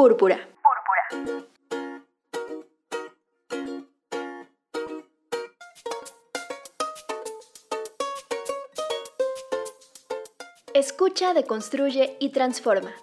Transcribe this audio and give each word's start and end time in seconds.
Púrpura. 0.00 0.40
Escucha, 10.72 11.34
deconstruye 11.34 12.16
y 12.18 12.30
transforma. 12.30 12.94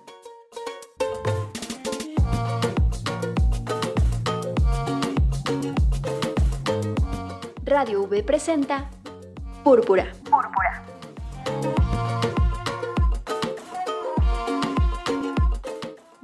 Radio 7.63 8.01
V 8.05 8.23
presenta 8.23 8.89
Púrpura. 9.63 9.63
Púrpura. 9.63 10.16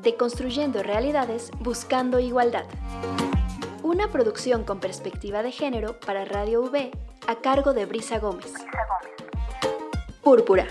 Deconstruyendo 0.03 0.83
realidades 0.83 1.49
buscando 1.61 2.19
igualdad. 2.19 2.65
Una 3.83 4.11
producción 4.11 4.65
con 4.65 4.81
perspectiva 4.81 5.43
de 5.43 5.53
género 5.53 5.97
para 6.01 6.25
Radio 6.25 6.61
V 6.61 6.91
a 7.25 7.35
cargo 7.35 7.73
de 7.73 7.85
Brisa 7.85 8.19
Gómez. 8.19 8.53
Púrpura. 10.21 10.67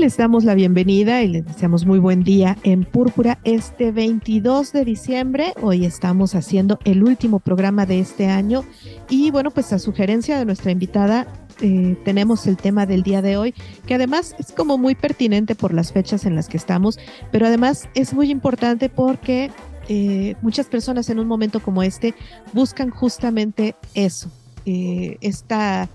Les 0.00 0.16
damos 0.16 0.44
la 0.44 0.54
bienvenida 0.54 1.22
y 1.22 1.28
les 1.28 1.44
deseamos 1.44 1.84
muy 1.84 1.98
buen 1.98 2.22
día 2.22 2.56
en 2.62 2.84
Púrpura 2.84 3.38
este 3.44 3.92
22 3.92 4.72
de 4.72 4.84
diciembre. 4.84 5.52
Hoy 5.60 5.84
estamos 5.84 6.34
haciendo 6.34 6.78
el 6.84 7.02
último 7.02 7.38
programa 7.38 7.86
de 7.86 8.00
este 8.00 8.26
año 8.26 8.64
y 9.08 9.30
bueno, 9.30 9.50
pues 9.50 9.72
a 9.72 9.78
sugerencia 9.78 10.38
de 10.38 10.44
nuestra 10.44 10.70
invitada 10.70 11.26
eh, 11.60 11.96
tenemos 12.04 12.46
el 12.46 12.56
tema 12.56 12.86
del 12.86 13.02
día 13.02 13.20
de 13.20 13.36
hoy, 13.36 13.54
que 13.86 13.94
además 13.94 14.34
es 14.38 14.52
como 14.52 14.78
muy 14.78 14.94
pertinente 14.94 15.54
por 15.54 15.74
las 15.74 15.92
fechas 15.92 16.24
en 16.24 16.34
las 16.34 16.48
que 16.48 16.56
estamos, 16.56 16.98
pero 17.30 17.46
además 17.46 17.88
es 17.94 18.14
muy 18.14 18.30
importante 18.30 18.88
porque 18.88 19.50
eh, 19.88 20.34
muchas 20.40 20.66
personas 20.66 21.10
en 21.10 21.18
un 21.18 21.26
momento 21.26 21.60
como 21.60 21.82
este 21.82 22.14
buscan 22.52 22.90
justamente 22.90 23.74
eso, 23.94 24.30
eh, 24.64 25.18
esta 25.20 25.88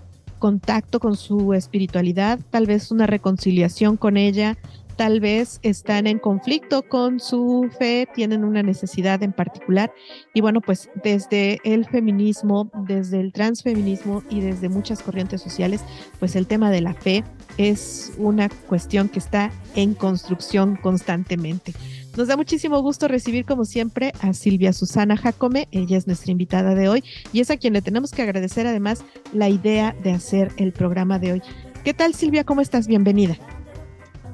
contacto 0.45 0.99
con 0.99 1.17
su 1.17 1.55
espiritualidad, 1.55 2.39
tal 2.51 2.67
vez 2.67 2.91
una 2.91 3.07
reconciliación 3.07 3.97
con 3.97 4.15
ella, 4.15 4.55
tal 4.95 5.19
vez 5.19 5.59
están 5.63 6.05
en 6.05 6.19
conflicto 6.19 6.83
con 6.83 7.19
su 7.19 7.67
fe, 7.79 8.07
tienen 8.13 8.43
una 8.43 8.61
necesidad 8.61 9.23
en 9.23 9.33
particular. 9.33 9.91
Y 10.35 10.41
bueno, 10.41 10.61
pues 10.61 10.91
desde 11.03 11.57
el 11.63 11.87
feminismo, 11.87 12.69
desde 12.87 13.21
el 13.21 13.33
transfeminismo 13.33 14.21
y 14.29 14.41
desde 14.41 14.69
muchas 14.69 15.01
corrientes 15.01 15.41
sociales, 15.41 15.81
pues 16.19 16.35
el 16.35 16.45
tema 16.45 16.69
de 16.69 16.81
la 16.81 16.93
fe 16.93 17.23
es 17.57 18.13
una 18.19 18.47
cuestión 18.67 19.09
que 19.09 19.17
está 19.17 19.49
en 19.75 19.95
construcción 19.95 20.75
constantemente. 20.75 21.73
Nos 22.17 22.29
da 22.29 22.37
muchísimo 22.37 22.81
gusto 22.81 23.09
recibir, 23.09 23.43
como 23.45 23.65
siempre, 23.65 24.13
a 24.21 24.33
Silvia 24.33 24.71
Susana 24.71 25.17
Jacome. 25.17 25.67
Ella 25.71 25.97
es 25.97 26.07
nuestra 26.07 26.31
invitada 26.31 26.73
de 26.73 26.87
hoy 26.87 27.03
y 27.33 27.41
es 27.41 27.51
a 27.51 27.57
quien 27.57 27.73
le 27.73 27.81
tenemos 27.81 28.11
que 28.11 28.21
agradecer 28.21 28.65
además 28.65 29.03
la 29.33 29.49
idea 29.49 29.93
de 30.01 30.11
hacer 30.11 30.53
el 30.55 30.71
programa 30.71 31.19
de 31.19 31.33
hoy. 31.33 31.41
¿Qué 31.83 31.93
tal, 31.93 32.13
Silvia? 32.13 32.45
¿Cómo 32.45 32.61
estás? 32.61 32.87
Bienvenida. 32.87 33.37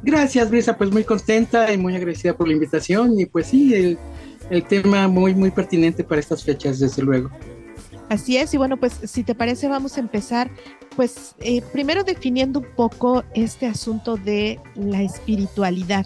Gracias, 0.03 0.51
Brisa, 0.51 0.77
pues 0.77 0.91
muy 0.91 1.03
contenta 1.03 1.73
y 1.73 1.77
muy 1.77 1.95
agradecida 1.95 2.37
por 2.37 2.47
la 2.47 2.53
invitación 2.53 3.19
y 3.19 3.25
pues 3.25 3.47
sí, 3.47 3.73
el, 3.73 3.97
el 4.51 4.63
tema 4.63 5.07
muy, 5.07 5.33
muy 5.33 5.49
pertinente 5.49 6.03
para 6.03 6.21
estas 6.21 6.43
fechas, 6.43 6.79
desde 6.79 7.01
luego. 7.01 7.31
Así 8.09 8.37
es, 8.37 8.53
y 8.53 8.57
bueno, 8.57 8.77
pues 8.77 8.99
si 9.05 9.23
te 9.23 9.33
parece 9.33 9.67
vamos 9.67 9.97
a 9.97 10.01
empezar, 10.01 10.51
pues 10.95 11.35
eh, 11.39 11.61
primero 11.73 12.03
definiendo 12.03 12.59
un 12.59 12.67
poco 12.75 13.23
este 13.33 13.65
asunto 13.65 14.17
de 14.17 14.59
la 14.75 15.01
espiritualidad. 15.01 16.05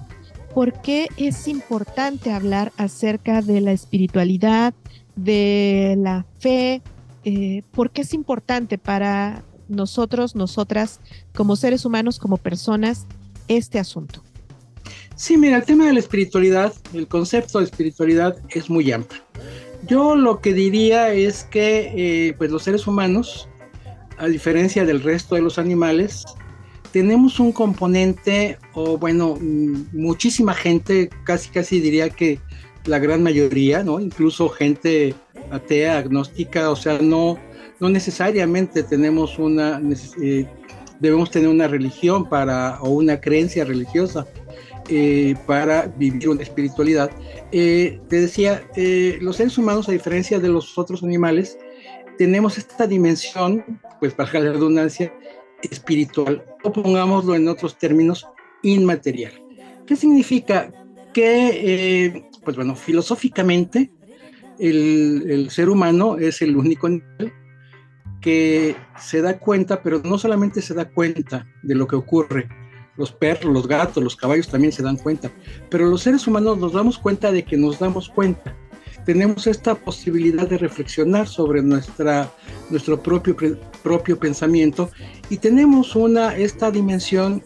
¿Por 0.55 0.71
qué 0.71 1.09
es 1.17 1.49
importante 1.49 2.31
hablar 2.31 2.71
acerca 2.77 3.41
de 3.41 3.59
la 3.59 3.73
espiritualidad, 3.73 4.73
de 5.17 5.95
la 5.97 6.25
fe? 6.39 6.81
Eh, 7.25 7.61
¿Por 7.71 7.91
qué 7.91 8.03
es 8.03 8.13
importante 8.13 8.77
para 8.77 9.43
nosotros, 9.67 10.33
nosotras, 10.33 11.01
como 11.35 11.57
seres 11.57 11.83
humanos, 11.83 12.19
como 12.19 12.37
personas, 12.37 13.05
este 13.49 13.79
asunto? 13.79 14.23
Sí, 15.17 15.35
mira, 15.35 15.57
el 15.57 15.65
tema 15.65 15.87
de 15.87 15.93
la 15.93 15.99
espiritualidad, 15.99 16.73
el 16.93 17.09
concepto 17.09 17.59
de 17.59 17.65
espiritualidad 17.65 18.37
es 18.47 18.69
muy 18.69 18.89
amplio. 18.93 19.23
Yo 19.85 20.15
lo 20.15 20.39
que 20.39 20.53
diría 20.53 21.11
es 21.11 21.43
que 21.43 22.29
eh, 22.29 22.33
pues 22.37 22.49
los 22.49 22.63
seres 22.63 22.87
humanos, 22.87 23.49
a 24.17 24.27
diferencia 24.27 24.85
del 24.85 25.03
resto 25.03 25.35
de 25.35 25.41
los 25.41 25.59
animales, 25.59 26.23
tenemos 26.95 27.41
un 27.41 27.51
componente, 27.51 28.57
o 28.71 28.97
bueno, 28.97 29.37
mm, 29.37 29.87
muchísima 29.91 30.53
gente, 30.53 31.09
casi 31.25 31.49
casi 31.49 31.81
diría 31.81 32.09
que 32.09 32.39
la 32.85 32.99
gran 32.99 33.21
mayoría, 33.21 33.83
¿no? 33.83 33.99
Incluso 33.99 34.47
gente 34.47 35.13
atea, 35.51 35.97
agnóstica, 35.97 36.71
o 36.71 36.75
sea, 36.77 36.99
no, 37.01 37.37
no 37.81 37.89
necesariamente 37.89 38.81
tenemos 38.81 39.37
una, 39.39 39.81
eh, 40.21 40.47
debemos 41.01 41.31
tener 41.31 41.49
una 41.49 41.67
religión 41.67 42.29
para, 42.29 42.79
o 42.79 42.91
una 42.91 43.19
creencia 43.19 43.65
religiosa 43.65 44.25
eh, 44.87 45.35
para 45.45 45.87
vivir 45.97 46.29
una 46.29 46.43
espiritualidad. 46.43 47.11
Eh, 47.51 47.99
te 48.07 48.21
decía, 48.21 48.63
los 49.19 49.35
seres 49.35 49.57
humanos, 49.57 49.89
a 49.89 49.91
diferencia 49.91 50.39
de 50.39 50.47
los 50.47 50.77
otros 50.77 51.03
animales, 51.03 51.57
tenemos 52.17 52.57
esta 52.57 52.87
dimensión, 52.87 53.65
pues 53.99 54.13
para 54.13 54.39
la 54.39 54.53
redundancia, 54.53 55.11
espiritual, 55.71 56.43
o 56.63 56.71
pongámoslo 56.71 57.35
en 57.35 57.47
otros 57.47 57.77
términos, 57.77 58.27
inmaterial. 58.63 59.33
¿Qué 59.85 59.95
significa? 59.95 60.71
Que, 61.13 62.29
pues 62.43 62.57
bueno, 62.57 62.75
filosóficamente, 62.75 63.91
el, 64.59 65.25
el, 65.29 65.49
ser 65.49 65.69
humano 65.69 66.17
es 66.17 66.41
el 66.41 66.57
único 66.57 66.89
que 68.21 68.75
se 68.99 69.21
da 69.21 69.37
cuenta, 69.37 69.81
pero 69.81 70.01
no 70.03 70.17
solamente 70.17 70.61
se 70.61 70.73
da 70.73 70.89
cuenta 70.89 71.47
de 71.63 71.75
lo 71.75 71.87
que 71.87 71.95
ocurre, 71.95 72.49
los 72.97 73.11
perros, 73.11 73.53
los 73.53 73.67
gatos, 73.67 74.03
los 74.03 74.15
caballos 74.15 74.47
también 74.47 74.71
se 74.71 74.83
dan 74.83 74.97
cuenta, 74.97 75.31
pero 75.69 75.85
los 75.85 76.01
seres 76.01 76.25
humanos 76.27 76.57
nos 76.57 76.73
damos 76.73 76.97
cuenta 76.97 77.31
de 77.31 77.43
que 77.43 77.57
nos 77.57 77.79
damos 77.79 78.09
cuenta. 78.09 78.55
Tenemos 79.05 79.45
esta 79.45 79.75
posibilidad 79.75 80.47
de 80.47 80.57
reflexionar 80.57 81.27
sobre 81.27 81.61
nuestra, 81.61 82.31
nuestro 82.69 83.01
propio, 83.01 83.35
propio 83.83 84.19
pensamiento 84.19 84.89
y 85.29 85.37
tenemos 85.37 85.95
una, 85.95 86.35
esta 86.35 86.71
dimensión 86.71 87.43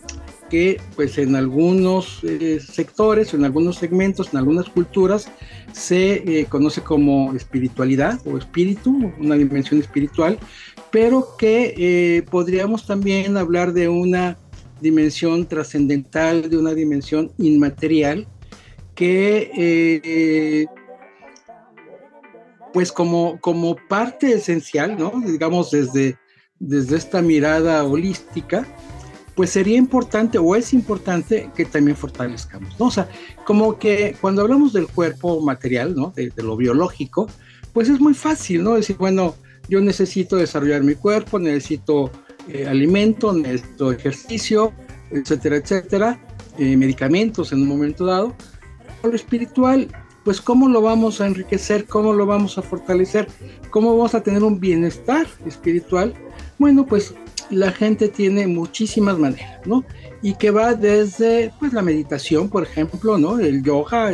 que 0.50 0.82
pues 0.96 1.18
en 1.18 1.36
algunos 1.36 2.24
eh, 2.24 2.60
sectores, 2.60 3.34
en 3.34 3.46
algunos 3.46 3.78
segmentos, 3.78 4.30
en 4.34 4.40
algunas 4.40 4.68
culturas, 4.68 5.32
se 5.72 6.40
eh, 6.40 6.46
conoce 6.46 6.82
como 6.82 7.34
espiritualidad 7.34 8.20
o 8.26 8.38
espíritu, 8.38 9.14
una 9.20 9.36
dimensión 9.36 9.80
espiritual, 9.80 10.40
pero 10.92 11.36
que 11.38 11.76
eh, 11.78 12.24
podríamos 12.24 12.86
también 12.86 13.38
hablar 13.38 13.74
de 13.74 13.88
una 13.88 14.38
dimensión 14.82 15.46
trascendental, 15.46 16.50
de 16.50 16.58
una 16.58 16.74
dimensión 16.74 17.32
inmaterial, 17.38 18.28
que 18.96 20.68
pues 22.74 22.92
como, 22.92 23.40
como 23.40 23.76
parte 23.88 24.34
esencial, 24.34 24.98
¿no? 24.98 25.12
digamos 25.26 25.72
desde, 25.72 26.18
desde 26.60 26.98
esta 26.98 27.22
mirada 27.22 27.84
holística, 27.84 28.66
pues 29.40 29.52
sería 29.52 29.78
importante 29.78 30.38
o 30.38 30.54
es 30.54 30.74
importante 30.74 31.50
que 31.56 31.64
también 31.64 31.96
fortalezcamos, 31.96 32.78
¿no? 32.78 32.88
O 32.88 32.92
sea, 32.92 33.08
como 33.46 33.80
que 33.80 34.18
cuando 34.20 34.42
hablamos 34.42 34.74
del 34.74 34.88
cuerpo 34.88 35.40
material, 35.40 35.96
¿no? 35.96 36.12
De, 36.14 36.30
lo 36.44 36.58
biológico, 36.58 37.30
pues 37.72 37.88
es 37.88 38.02
muy 38.02 38.14
fácil, 38.14 38.66
¿no? 38.66 38.74
Decir, 38.76 38.98
bueno, 38.98 39.36
yo 39.70 39.80
necesito 39.80 40.36
desarrollar 40.36 40.84
mi 40.84 40.96
cuerpo, 40.96 41.40
necesito 41.40 42.12
eh, 42.50 42.68
alimento, 42.68 43.32
necesito 43.32 43.94
ejercicio, 43.94 44.74
etcétera, 45.10 45.56
etcétera, 45.56 46.20
eh, 46.58 46.76
medicamentos 46.76 47.54
en 47.54 47.62
un 47.62 47.70
momento 47.70 48.06
dado. 48.06 48.36
Lo 49.04 49.16
espiritual, 49.16 49.88
pues 50.24 50.42
cómo 50.42 50.68
lo 50.68 50.82
vamos 50.82 51.22
a 51.22 51.28
enriquecer, 51.28 51.86
cómo 51.86 52.14
lo 52.14 52.26
vamos 52.26 52.58
a 52.58 52.62
fortalecer, 52.62 53.28
cómo 53.70 53.96
vamos 53.96 54.16
a 54.16 54.22
tener 54.22 54.44
un 54.44 54.60
bienestar 54.60 55.28
espiritual. 55.46 56.14
Bueno, 56.58 56.86
pues 56.86 57.14
la 57.50 57.72
gente 57.72 58.10
tiene 58.10 58.48
muchísimas 58.48 59.18
maneras, 59.18 59.66
¿no? 59.66 59.84
Y 60.22 60.36
que 60.36 60.52
va 60.52 60.74
desde 60.74 61.52
pues 61.60 61.74
la 61.74 61.82
meditación, 61.82 62.50
por 62.50 62.64
ejemplo, 62.64 63.18
¿no? 63.18 63.40
El 63.40 63.64
yoga, 63.64 64.12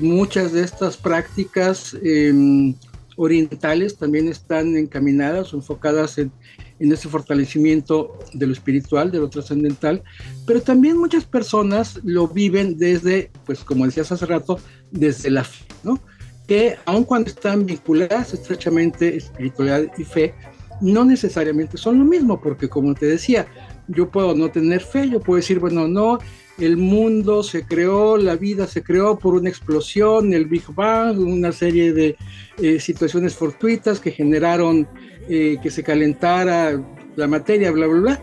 muchas 0.00 0.52
de 0.52 0.62
estas 0.62 0.96
prácticas 0.96 1.96
em, 2.02 2.74
orientales 3.16 3.96
también 3.96 4.28
están 4.28 4.76
encaminadas 4.76 5.52
enfocadas 5.52 6.18
en, 6.18 6.32
en 6.80 6.92
ese 6.92 7.08
fortalecimiento 7.08 8.18
de 8.32 8.46
lo 8.46 8.52
espiritual, 8.52 9.10
de 9.10 9.18
lo 9.18 9.28
trascendental, 9.28 10.02
pero 10.46 10.60
también 10.62 10.96
muchas 10.96 11.24
personas 11.24 12.00
lo 12.02 12.26
viven 12.26 12.78
desde, 12.78 13.30
pues 13.46 13.62
como 13.62 13.84
decías 13.84 14.10
hace 14.10 14.26
rato, 14.26 14.58
desde 14.90 15.30
la 15.30 15.44
fe, 15.44 15.64
¿no? 15.84 16.00
Que 16.48 16.76
aun 16.86 17.04
cuando 17.04 17.30
están 17.30 17.66
vinculadas 17.66 18.34
estrechamente 18.34 19.16
espiritualidad 19.16 19.92
y 19.96 20.04
fe, 20.04 20.34
no 20.80 21.04
necesariamente 21.04 21.76
son 21.76 21.98
lo 21.98 22.04
mismo, 22.04 22.40
porque 22.40 22.68
como 22.68 22.94
te 22.94 23.06
decía, 23.06 23.46
yo 23.86 24.10
puedo 24.10 24.34
no 24.34 24.50
tener 24.50 24.80
fe, 24.80 25.08
yo 25.08 25.20
puedo 25.20 25.36
decir, 25.36 25.58
bueno, 25.58 25.86
no, 25.86 26.18
el 26.60 26.76
mundo 26.76 27.42
se 27.42 27.64
creó, 27.64 28.16
la 28.16 28.36
vida 28.36 28.66
se 28.66 28.82
creó 28.82 29.18
por 29.18 29.34
una 29.34 29.48
explosión, 29.48 30.32
el 30.34 30.46
Big 30.46 30.64
Bang, 30.74 31.18
una 31.18 31.52
serie 31.52 31.92
de 31.92 32.16
eh, 32.58 32.78
situaciones 32.78 33.34
fortuitas 33.34 34.00
que 34.00 34.10
generaron 34.10 34.86
eh, 35.28 35.58
que 35.62 35.70
se 35.70 35.82
calentara 35.82 36.80
la 37.16 37.26
materia, 37.26 37.70
bla, 37.70 37.86
bla, 37.86 38.00
bla. 38.00 38.20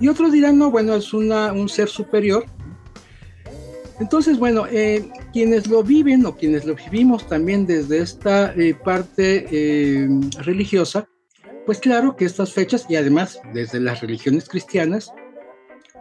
Y 0.00 0.08
otros 0.08 0.32
dirán, 0.32 0.58
no, 0.58 0.70
bueno, 0.70 0.94
es 0.94 1.14
una, 1.14 1.52
un 1.52 1.68
ser 1.68 1.88
superior. 1.88 2.44
Entonces, 4.00 4.38
bueno, 4.38 4.66
eh, 4.70 5.08
quienes 5.32 5.66
lo 5.68 5.82
viven 5.82 6.26
o 6.26 6.36
quienes 6.36 6.66
lo 6.66 6.74
vivimos 6.74 7.26
también 7.28 7.66
desde 7.66 7.98
esta 7.98 8.54
parte 8.84 10.08
religiosa, 10.40 11.08
pues 11.64 11.78
claro 11.78 12.14
que 12.14 12.26
estas 12.26 12.52
fechas, 12.52 12.86
y 12.88 12.96
además 12.96 13.40
desde 13.54 13.80
las 13.80 14.00
religiones 14.00 14.48
cristianas, 14.48 15.10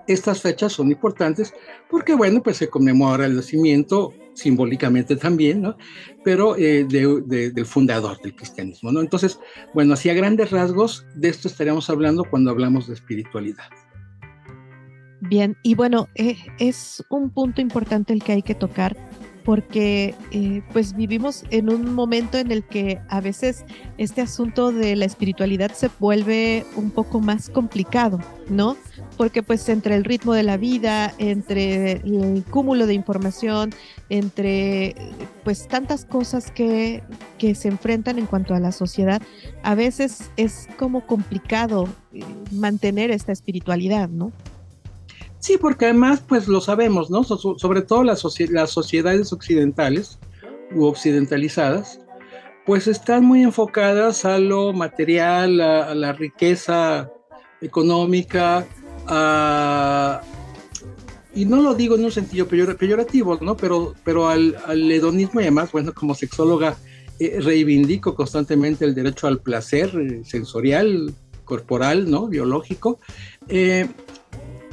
estas 0.08 0.42
fechas 0.42 0.74
son 0.74 0.92
importantes 0.92 1.54
porque, 1.90 2.14
bueno, 2.14 2.42
pues 2.44 2.58
se 2.58 2.70
conmemora 2.70 3.26
el 3.26 3.36
nacimiento 3.36 4.14
simbólicamente 4.34 5.16
también, 5.16 5.62
¿no? 5.62 5.78
Pero 6.24 6.56
eh, 6.58 6.86
del 6.86 7.66
fundador 7.66 8.22
del 8.22 8.36
cristianismo, 8.36 8.92
¿no? 8.92 9.02
Entonces, 9.02 9.40
bueno, 9.74 9.94
así 9.94 10.10
a 10.10 10.14
grandes 10.14 10.52
rasgos, 10.52 11.06
de 11.16 11.30
esto 11.30 11.48
estaríamos 11.48 11.90
hablando 11.90 12.24
cuando 12.30 12.52
hablamos 12.52 12.88
de 12.88 12.94
espiritualidad. 12.94 13.70
Bien, 15.22 15.58
y 15.64 15.76
bueno, 15.76 16.08
eh, 16.16 16.38
es 16.60 17.04
un 17.10 17.32
punto 17.32 17.62
importante 17.62 18.14
el 18.14 18.24
que 18.24 18.34
hay 18.34 18.42
que 18.44 18.54
tocar 18.54 18.96
porque 19.46 20.16
eh, 20.32 20.64
pues 20.74 20.96
vivimos 20.96 21.44
en 21.52 21.70
un 21.70 21.94
momento 21.94 22.40
en 22.40 22.52
el 22.52 22.64
que 22.64 23.00
a 23.08 23.22
veces 23.22 23.64
este 24.00 24.22
asunto 24.22 24.72
de 24.72 24.96
la 24.96 25.06
espiritualidad 25.06 25.72
se 25.72 25.90
vuelve 26.00 26.66
un 26.76 26.90
poco 26.90 27.22
más 27.22 27.50
complicado, 27.50 28.20
¿no? 28.50 28.76
Porque 29.18 29.44
pues 29.44 29.70
entre 29.70 29.96
el 29.96 30.04
ritmo 30.04 30.34
de 30.34 30.42
la 30.42 30.58
vida, 30.58 31.14
entre 31.20 31.92
el 31.92 32.44
cúmulo 32.50 32.88
de 32.88 32.96
información, 32.96 33.70
entre 34.10 34.96
pues 35.44 35.68
tantas 35.68 36.06
cosas 36.06 36.50
que, 36.50 37.04
que 37.38 37.54
se 37.54 37.68
enfrentan 37.68 38.18
en 38.18 38.26
cuanto 38.26 38.56
a 38.56 38.60
la 38.60 38.72
sociedad, 38.72 39.22
a 39.62 39.76
veces 39.76 40.32
es 40.38 40.68
como 40.78 41.06
complicado 41.06 41.88
eh, 42.14 42.24
mantener 42.52 43.12
esta 43.12 43.32
espiritualidad, 43.32 44.10
¿no? 44.10 44.32
Sí, 45.46 45.60
porque 45.60 45.86
además, 45.86 46.24
pues 46.28 46.48
lo 46.48 46.60
sabemos, 46.60 47.12
¿no? 47.12 47.24
sobre 47.24 47.84
todo 47.84 48.04
las, 48.04 48.20
sociedades 48.20 49.32
occidentales 49.32 50.18
u 50.74 50.86
occidentalizadas, 50.86 52.00
pues 52.66 52.88
están 52.88 53.24
muy 53.24 53.44
enfocadas 53.44 54.26
a 54.26 54.40
lo 54.40 54.74
material, 54.74 55.62
a, 55.62 55.94
la 55.94 56.14
riqueza 56.14 57.12
económica, 57.62 58.66
y 61.36 61.46
no 61.46 61.62
lo 61.62 61.76
digo 61.76 61.96
en 61.96 62.06
un 62.06 62.12
sentido 62.12 62.48
peyorativo, 62.48 63.38
¿no? 63.40 63.56
Pero, 63.56 63.94
pero 64.04 64.28
al, 64.28 64.56
hedonismo 64.92 65.42
y 65.42 65.44
además, 65.44 65.72
bueno, 65.72 65.94
como 65.94 66.16
sexóloga 66.16 66.76
eh, 67.20 67.40
reivindico 67.40 68.16
constantemente 68.16 68.84
el 68.84 68.96
derecho 68.96 69.28
al 69.28 69.42
placer 69.42 69.92
eh, 69.96 70.22
sensorial, 70.26 71.14
corporal, 71.44 72.10
¿no? 72.10 72.26
Biológico. 72.28 73.00
Eh, 73.48 73.88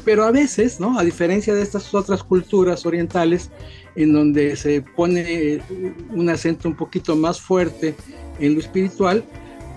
pero 0.05 0.25
a 0.25 0.31
veces, 0.31 0.81
¿no? 0.81 0.99
A 0.99 1.05
diferencia 1.05 1.55
de 1.55 1.63
estas 1.63 1.93
otras 1.95 2.23
culturas 2.23 2.87
orientales, 2.87 3.51
en 3.95 4.13
donde 4.13 4.57
se 4.57 4.83
pone 4.83 5.63
un 6.11 6.29
acento 6.29 6.69
un 6.69 6.77
poquito 6.77 7.17
más 7.17 7.41
fuerte 7.41 7.95
en 8.39 8.55
lo 8.55 8.61
espiritual, 8.61 9.25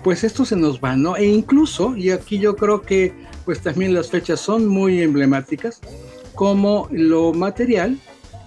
pues 0.04 0.24
esto 0.24 0.46
se 0.46 0.56
nos 0.56 0.80
va, 0.80 0.96
¿no? 0.96 1.18
E 1.18 1.26
incluso, 1.26 1.96
y 1.98 2.12
aquí 2.12 2.40
yo 2.40 2.56
creo 2.56 2.82
que 2.82 3.14
pues 3.44 3.62
también 3.62 3.94
las 3.94 4.10
fechas 4.10 4.40
son 4.40 4.68
muy 4.68 5.02
emblemáticas, 5.02 5.82
como 6.34 6.88
lo 6.92 7.34
material, 7.34 8.00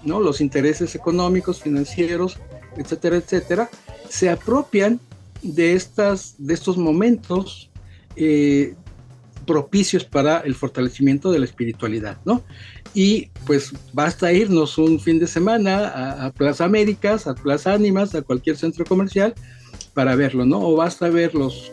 ¿no? 0.05 0.21
Los 0.21 0.41
intereses 0.41 0.95
económicos, 0.95 1.61
financieros, 1.61 2.39
etcétera, 2.77 3.17
etcétera, 3.17 3.71
se 4.09 4.31
apropian 4.31 5.01
de, 5.43 5.75
estas, 5.75 6.35
de 6.39 6.55
estos 6.55 6.77
momentos 6.77 7.71
eh, 8.17 8.75
propicios 9.49 10.05
para 10.05 10.41
el 10.41 10.55
fortalecimiento 10.55 11.33
de 11.33 11.39
la 11.39 11.47
espiritualidad, 11.47 12.19
¿no? 12.27 12.45
Y 12.93 13.31
pues 13.47 13.73
basta 13.95 14.31
irnos 14.31 14.77
un 14.77 15.00
fin 15.00 15.19
de 15.19 15.27
semana 15.27 16.27
a, 16.27 16.31
Plaza 16.31 16.67
Américas, 16.67 17.27
a 17.27 17.35
Plaza 17.35 17.73
Ánimas, 17.73 18.15
a 18.15 18.21
cualquier 18.21 18.59
centro 18.59 18.85
comercial 18.85 19.35
para 19.95 20.15
verlo, 20.17 20.45
¿no? 20.45 20.61
O 20.61 20.77
basta 20.77 21.09
ver 21.09 21.35
los, 21.35 21.73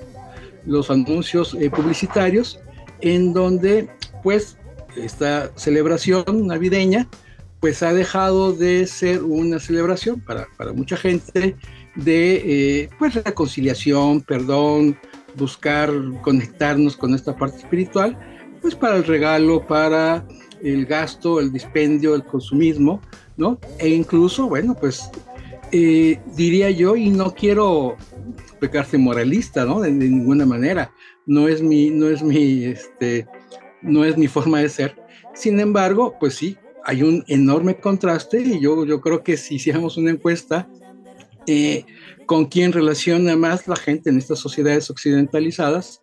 los 0.65 0.89
anuncios 0.89 1.53
eh, 1.59 1.69
publicitarios 1.69 2.59
en 3.01 3.33
donde 3.33 3.89
pues 4.23 4.57
esta 4.95 5.51
celebración 5.55 6.47
navideña 6.47 7.09
pues 7.59 7.83
ha 7.83 7.93
dejado 7.93 8.53
de 8.53 8.87
ser 8.87 9.21
una 9.23 9.59
celebración 9.59 10.21
para, 10.21 10.47
para 10.57 10.71
mucha 10.71 10.95
gente 10.95 11.57
de 11.95 12.35
eh, 12.83 12.89
pues 12.97 13.15
reconciliación, 13.15 14.21
perdón, 14.21 14.97
buscar 15.37 15.91
conectarnos 16.21 16.95
con 16.97 17.13
esta 17.13 17.35
parte 17.35 17.57
espiritual, 17.57 18.17
pues 18.61 18.75
para 18.75 18.97
el 18.97 19.03
regalo, 19.03 19.65
para 19.65 20.25
el 20.61 20.85
gasto, 20.85 21.39
el 21.39 21.51
dispendio, 21.51 22.15
el 22.15 22.23
consumismo, 22.23 23.01
¿no? 23.37 23.59
E 23.79 23.89
incluso, 23.89 24.47
bueno, 24.47 24.75
pues 24.75 25.09
eh, 25.71 26.19
diría 26.35 26.71
yo, 26.71 26.95
y 26.95 27.09
no 27.09 27.33
quiero 27.33 27.95
pecarse 28.59 28.97
moralista, 28.97 29.65
¿no? 29.65 29.81
De, 29.81 29.91
ninguna 29.91 30.45
manera, 30.45 30.91
no 31.25 31.47
es 31.47 31.61
mi, 31.61 31.89
no 31.89 32.07
es 32.07 32.23
mi, 32.23 32.65
este, 32.65 33.27
no 33.81 34.05
es 34.05 34.17
mi 34.17 34.27
forma 34.27 34.59
de 34.59 34.69
ser. 34.69 34.95
Sin 35.33 35.59
embargo, 35.59 36.15
pues 36.19 36.35
sí, 36.35 36.57
hay 36.85 37.03
un 37.03 37.23
enorme 37.27 37.77
contraste 37.79 38.39
y 38.41 38.59
yo, 38.59 38.85
yo 38.85 39.01
creo 39.01 39.23
que 39.23 39.37
si 39.37 39.55
hiciéramos 39.55 39.97
una 39.97 40.11
encuesta, 40.11 40.69
eh, 41.47 41.85
con 42.25 42.45
quién 42.45 42.71
relaciona 42.71 43.35
más 43.35 43.67
la 43.67 43.75
gente 43.75 44.09
en 44.09 44.17
estas 44.17 44.39
sociedades 44.39 44.89
occidentalizadas, 44.89 46.01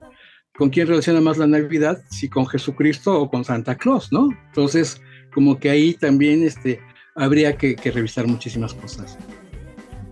con 0.57 0.71
quién 0.71 0.87
relaciona 0.87 1.21
más 1.21 1.39
la 1.39 1.47
Navidad, 1.47 2.03
si 2.11 2.29
con 2.29 2.47
Jesucristo 2.47 3.21
o 3.21 3.31
con 3.31 3.45
Santa 3.45 3.77
Claus, 3.77 4.13
¿no? 4.13 4.29
Entonces, 4.49 5.01
como 5.35 5.59
que 5.59 5.71
ahí 5.71 5.95
también 5.95 6.43
este, 6.45 6.81
habría 7.17 7.57
que, 7.57 7.75
que 7.75 7.91
revisar 7.91 8.27
muchísimas 8.27 8.75
cosas. 8.75 9.19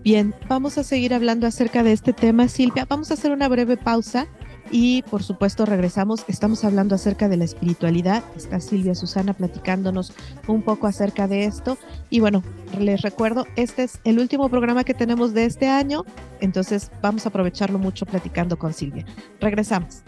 Bien, 0.03 0.33
vamos 0.49 0.77
a 0.79 0.83
seguir 0.83 1.13
hablando 1.13 1.45
acerca 1.45 1.83
de 1.83 1.91
este 1.91 2.11
tema, 2.11 2.47
Silvia. 2.47 2.85
Vamos 2.89 3.11
a 3.11 3.13
hacer 3.13 3.31
una 3.31 3.47
breve 3.47 3.77
pausa 3.77 4.27
y 4.71 5.01
por 5.03 5.21
supuesto 5.21 5.65
regresamos, 5.65 6.23
estamos 6.27 6.63
hablando 6.63 6.95
acerca 6.95 7.27
de 7.27 7.37
la 7.37 7.43
espiritualidad, 7.43 8.23
está 8.35 8.59
Silvia 8.59 8.95
Susana 8.95 9.33
platicándonos 9.33 10.13
un 10.47 10.61
poco 10.61 10.87
acerca 10.87 11.27
de 11.27 11.45
esto. 11.45 11.77
Y 12.09 12.21
bueno, 12.21 12.41
les 12.79 13.01
recuerdo, 13.01 13.45
este 13.55 13.83
es 13.83 13.99
el 14.05 14.19
último 14.19 14.49
programa 14.49 14.83
que 14.83 14.93
tenemos 14.93 15.33
de 15.33 15.45
este 15.45 15.67
año, 15.67 16.05
entonces 16.39 16.89
vamos 17.01 17.25
a 17.25 17.29
aprovecharlo 17.29 17.77
mucho 17.79 18.05
platicando 18.05 18.57
con 18.57 18.73
Silvia. 18.73 19.05
Regresamos. 19.39 20.03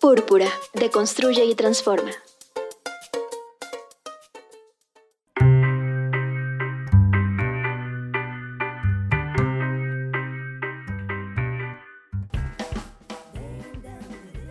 Púrpura, 0.00 0.46
deconstruye 0.72 1.44
y 1.44 1.54
transforma. 1.54 2.12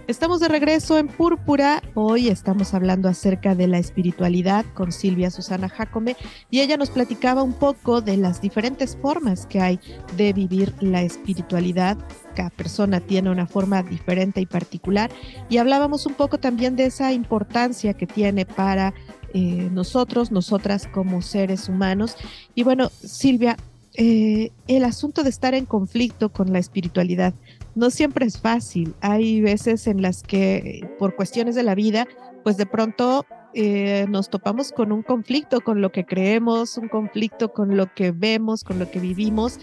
Estamos 0.07 0.39
de 0.39 0.50
regreso 0.50 1.00
en 1.00 1.07
Púrpura. 1.07 1.81
Hoy 1.95 2.27
estamos 2.27 2.75
hablando 2.75 3.09
acerca 3.09 3.55
de 3.55 3.67
la 3.67 3.79
espiritualidad 3.79 4.63
con 4.75 4.91
Silvia 4.91 5.31
Susana 5.31 5.67
Jacome 5.67 6.15
y 6.51 6.59
ella 6.59 6.77
nos 6.77 6.91
platicaba 6.91 7.41
un 7.41 7.53
poco 7.53 8.01
de 8.01 8.15
las 8.15 8.39
diferentes 8.39 8.95
formas 8.95 9.47
que 9.47 9.62
hay 9.62 9.79
de 10.15 10.31
vivir 10.31 10.75
la 10.79 11.01
espiritualidad. 11.01 11.97
Cada 12.35 12.51
persona 12.51 13.00
tiene 13.00 13.31
una 13.31 13.47
forma 13.47 13.81
diferente 13.81 14.39
y 14.41 14.45
particular 14.45 15.09
y 15.50 15.57
hablábamos 15.57 16.05
un 16.05 16.13
poco 16.13 16.38
también 16.38 16.75
de 16.75 16.85
esa 16.85 17.12
importancia 17.12 17.95
que 17.95 18.05
tiene 18.05 18.45
para 18.45 18.93
eh, 19.33 19.69
nosotros, 19.71 20.31
nosotras 20.31 20.85
como 20.85 21.24
seres 21.24 21.67
humanos. 21.67 22.15
Y 22.53 22.62
bueno, 22.62 22.89
Silvia, 22.89 23.57
eh, 23.95 24.51
el 24.67 24.83
asunto 24.83 25.24
de 25.24 25.29
estar 25.29 25.55
en 25.55 25.65
conflicto 25.65 26.29
con 26.29 26.53
la 26.53 26.59
espiritualidad 26.59 27.33
no 27.75 27.89
siempre 27.89 28.25
es 28.25 28.39
fácil. 28.39 28.96
Hay 29.01 29.41
veces 29.41 29.88
en 29.88 30.01
las 30.01 30.24
que 30.24 30.89
por 30.98 31.15
cuestiones 31.15 31.55
de 31.55 31.63
la 31.63 31.75
vida, 31.75 32.08
pues 32.44 32.58
de 32.58 32.65
pronto 32.65 33.25
eh, 33.53 34.05
nos 34.10 34.29
topamos 34.29 34.72
con 34.72 34.91
un 34.91 35.03
conflicto 35.03 35.62
con 35.62 35.82
lo 35.82 35.91
que 35.91 36.05
creemos, 36.05 36.77
un 36.77 36.88
conflicto 36.88 37.53
con 37.53 37.77
lo 37.77 37.94
que 37.94 38.12
vemos, 38.12 38.63
con 38.63 38.79
lo 38.79 38.89
que 38.89 39.00
vivimos 39.00 39.60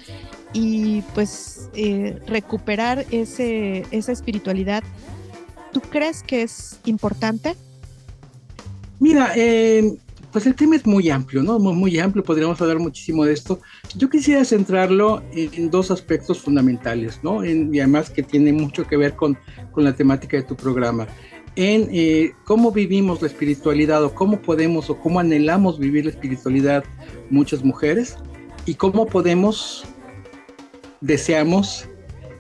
y 0.53 1.03
pues 1.15 1.71
eh, 1.75 2.19
recuperar 2.27 3.05
ese, 3.11 3.85
esa 3.91 4.13
espiritualidad, 4.13 4.83
¿tú 5.73 5.81
crees 5.81 6.23
que 6.23 6.43
es 6.43 6.79
importante? 6.85 7.57
Mira, 9.01 9.33
eh, 9.35 9.97
pues 10.33 10.47
el 10.47 10.55
tema 10.55 10.77
es 10.77 10.87
muy 10.87 11.11
amplio, 11.11 11.43
¿no? 11.43 11.59
Muy, 11.59 11.99
amplio, 11.99 12.25
podríamos 12.25 12.61
hablar 12.61 12.79
muchísimo 12.79 13.25
de 13.25 13.35
esto. 13.35 13.61
Yo 13.95 14.09
quisiera 14.09 14.45
centrarlo 14.45 15.23
en, 15.33 15.71
dos 15.71 15.91
aspectos 15.91 16.41
fundamentales, 16.41 17.21
¿no? 17.23 17.45
y 17.45 17.79
además 17.79 18.09
que 18.11 18.23
tiene 18.23 18.53
mucho 18.53 18.87
que 18.87 18.97
ver 18.97 19.15
con, 19.15 19.39
con 19.73 19.85
la 19.85 19.95
temática 19.95 20.39
de 20.39 20.43
tu 20.43 20.57
programa. 20.57 21.07
En 21.55 21.89
eh, 21.93 22.33
cómo 22.45 22.73
vivimos 22.73 23.21
la 23.21 23.29
espiritualidad 23.29 24.03
o 24.03 24.15
cómo 24.15 24.41
podemos 24.41 24.89
o 24.89 24.99
cómo 24.99 25.21
anhelamos 25.21 25.79
vivir 25.79 26.07
la 26.07 26.11
espiritualidad 26.11 26.83
muchas 27.29 27.63
mujeres 27.63 28.17
y 28.65 28.75
cómo 28.75 29.05
podemos, 29.05 29.85
deseamos 31.03 31.87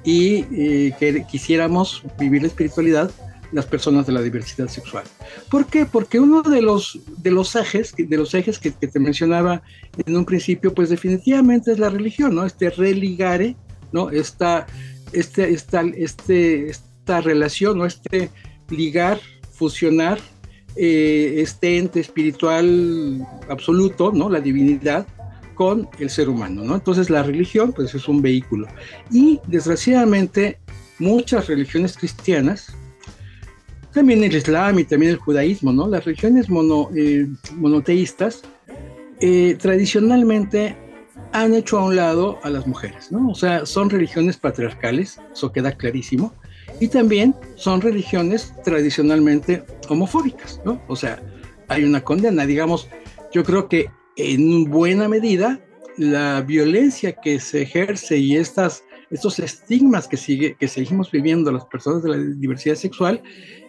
y 0.02 0.46
eh, 0.50 0.94
que 0.98 1.26
quisiéramos 1.30 2.04
vivir 2.18 2.40
la 2.40 2.48
espiritualidad 2.48 3.10
las 3.52 3.66
personas 3.66 4.06
de 4.06 4.12
la 4.12 4.22
diversidad 4.22 4.68
sexual. 4.68 5.04
¿Por 5.50 5.66
qué? 5.66 5.86
Porque 5.86 6.18
uno 6.18 6.42
de 6.42 6.62
los, 6.62 7.00
de 7.18 7.30
los 7.30 7.54
ejes, 7.54 7.94
de 7.96 8.16
los 8.16 8.34
ejes 8.34 8.58
que, 8.58 8.70
te 8.70 8.98
mencionaba 8.98 9.62
en 10.04 10.16
un 10.16 10.24
principio, 10.24 10.74
pues 10.74 10.88
definitivamente 10.88 11.72
es 11.72 11.78
la 11.78 11.90
religión, 11.90 12.34
¿no? 12.34 12.44
Este 12.44 12.70
religare, 12.70 13.56
¿no? 13.92 14.10
Esta, 14.10 14.66
este, 15.12 15.50
esta, 15.50 15.82
este, 15.82 16.68
esta 16.68 17.20
relación, 17.20 17.78
¿no? 17.78 17.86
Este 17.86 18.30
ligar, 18.70 19.20
fusionar 19.52 20.18
eh, 20.76 21.34
este 21.38 21.78
ente 21.78 22.00
espiritual 22.00 23.26
absoluto, 23.48 24.12
¿no? 24.12 24.30
La 24.30 24.40
divinidad, 24.40 25.06
con 25.54 25.88
el 25.98 26.10
ser 26.10 26.28
humano, 26.28 26.64
¿no? 26.64 26.74
Entonces 26.74 27.10
la 27.10 27.22
religión, 27.22 27.72
pues 27.72 27.94
es 27.94 28.08
un 28.08 28.22
vehículo. 28.22 28.66
Y 29.10 29.40
desgraciadamente 29.46 30.58
muchas 30.98 31.46
religiones 31.46 31.96
cristianas, 31.96 32.74
también 33.92 34.24
el 34.24 34.34
Islam 34.34 34.78
y 34.78 34.84
también 34.84 35.12
el 35.12 35.18
judaísmo, 35.18 35.72
¿no? 35.72 35.88
Las 35.88 36.04
religiones 36.04 36.46
eh, 36.94 37.26
monoteístas 37.56 38.42
eh, 39.20 39.56
tradicionalmente 39.60 40.76
han 41.32 41.54
hecho 41.54 41.78
a 41.78 41.84
un 41.84 41.96
lado 41.96 42.38
a 42.42 42.50
las 42.50 42.66
mujeres, 42.66 43.12
¿no? 43.12 43.30
O 43.30 43.34
sea, 43.34 43.64
son 43.66 43.90
religiones 43.90 44.36
patriarcales, 44.36 45.20
eso 45.32 45.52
queda 45.52 45.72
clarísimo, 45.72 46.34
y 46.80 46.88
también 46.88 47.34
son 47.54 47.80
religiones 47.80 48.52
tradicionalmente 48.64 49.64
homofóbicas, 49.88 50.60
¿no? 50.64 50.82
O 50.88 50.96
sea, 50.96 51.22
hay 51.68 51.84
una 51.84 52.02
condena, 52.02 52.44
digamos, 52.46 52.88
yo 53.32 53.44
creo 53.44 53.68
que 53.68 53.90
en 54.16 54.64
buena 54.64 55.08
medida 55.08 55.60
la 55.96 56.40
violencia 56.42 57.12
que 57.12 57.40
se 57.40 57.62
ejerce 57.62 58.18
y 58.18 58.36
estas 58.36 58.84
estos 59.12 59.38
estigmas 59.38 60.08
que, 60.08 60.16
sigue, 60.16 60.56
que 60.58 60.68
seguimos 60.68 61.10
viviendo 61.10 61.52
las 61.52 61.66
personas 61.66 62.02
de 62.02 62.08
la 62.08 62.16
diversidad 62.16 62.76
sexual 62.76 63.22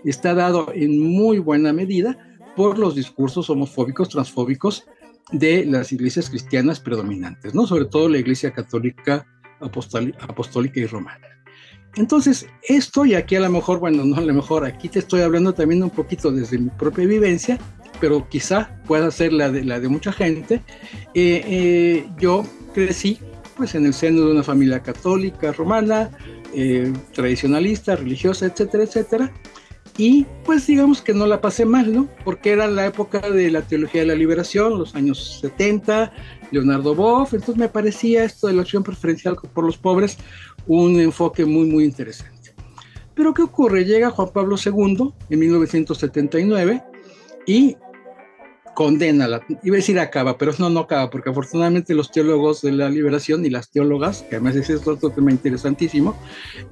está 0.06 0.34
dado 0.34 0.72
en 0.74 1.00
muy 1.00 1.40
buena 1.40 1.74
medida 1.74 2.18
por 2.56 2.80
los 2.80 2.96
discursos 2.96 3.50
homofóbicos, 3.50 4.10
transfóbicos 4.10 4.86
de 5.32 5.66
las 5.66 5.92
iglesias 5.92 6.30
cristianas 6.30 6.80
predominantes, 6.80 7.54
¿no? 7.54 7.68
Sobre 7.68 7.86
todo 7.86 8.08
la 8.08 8.20
iglesia 8.20 8.54
católica 8.54 9.26
apostólica 9.60 10.80
y 10.80 10.86
romana. 10.86 11.28
Entonces, 11.96 12.48
esto, 12.68 13.06
y 13.06 13.14
aquí 13.14 13.36
a 13.36 13.42
lo 13.42 13.50
mejor, 13.50 13.80
bueno, 13.80 14.04
no 14.04 14.16
a 14.16 14.22
lo 14.22 14.34
mejor, 14.34 14.66
aquí 14.66 14.90
te 14.90 15.00
estoy 15.00 15.22
hablando 15.22 15.54
también 15.54 15.84
un 15.84 15.90
poquito 15.90 16.32
desde 16.32 16.58
mi 16.58 16.70
propia 16.70 17.06
vivencia, 17.06 17.60
pero 18.00 18.28
quizá 18.30 18.82
pueda 18.88 19.12
ser 19.12 19.32
la 19.32 19.52
de, 19.52 19.64
la 19.64 19.80
de 19.80 19.88
mucha 19.90 20.12
gente. 20.12 20.56
Eh, 21.14 21.44
eh, 21.46 22.10
yo 22.20 22.46
crecí 22.74 23.20
pues 23.56 23.76
en 23.76 23.86
el 23.86 23.94
seno 23.94 24.26
de 24.26 24.32
una 24.32 24.44
familia 24.44 24.82
católica, 24.82 25.52
romana, 25.52 26.12
eh, 26.54 26.92
tradicionalista, 27.14 27.96
religiosa, 27.96 28.46
etcétera, 28.46 28.84
etcétera. 28.84 29.34
Y 29.98 30.26
pues 30.44 30.66
digamos 30.66 31.02
que 31.02 31.14
no 31.14 31.28
la 31.28 31.40
pasé 31.40 31.66
mal, 31.66 31.94
¿no? 31.94 32.10
Porque 32.26 32.52
era 32.52 32.68
la 32.68 32.88
época 32.88 33.20
de 33.30 33.52
la 33.52 33.62
teología 33.62 34.02
de 34.02 34.08
la 34.08 34.16
liberación, 34.16 34.80
los 34.80 34.96
años 34.96 35.40
70, 35.42 36.12
Leonardo 36.52 36.96
Boff, 36.96 37.34
entonces 37.34 37.58
me 37.58 37.70
parecía 37.70 38.24
esto 38.24 38.48
de 38.48 38.54
la 38.54 38.64
acción 38.64 38.84
preferencial 38.84 39.36
por 39.54 39.64
los 39.64 39.78
pobres 39.78 40.18
un 40.66 41.00
enfoque 41.00 41.46
muy, 41.46 41.68
muy 41.68 41.84
interesante. 41.84 42.56
Pero 43.14 43.34
¿qué 43.34 43.44
ocurre? 43.44 43.86
Llega 43.86 44.10
Juan 44.10 44.30
Pablo 44.34 44.56
II 44.64 45.14
en 45.30 45.40
1979 45.40 46.84
y 47.46 47.78
condena, 48.74 49.28
la, 49.28 49.42
iba 49.64 49.76
a 49.76 49.78
decir 49.78 50.00
acaba, 50.00 50.38
pero 50.38 50.54
no, 50.58 50.70
no 50.70 50.82
acaba, 50.82 51.10
porque 51.10 51.30
afortunadamente 51.30 51.94
los 51.94 52.12
teólogos 52.12 52.62
de 52.62 52.72
la 52.72 52.90
liberación 52.90 53.46
y 53.46 53.50
las 53.50 53.70
teólogas, 53.70 54.24
que 54.30 54.36
además 54.36 54.56
es 54.56 54.88
otro 54.88 55.10
tema 55.10 55.32
interesantísimo, 55.32 56.16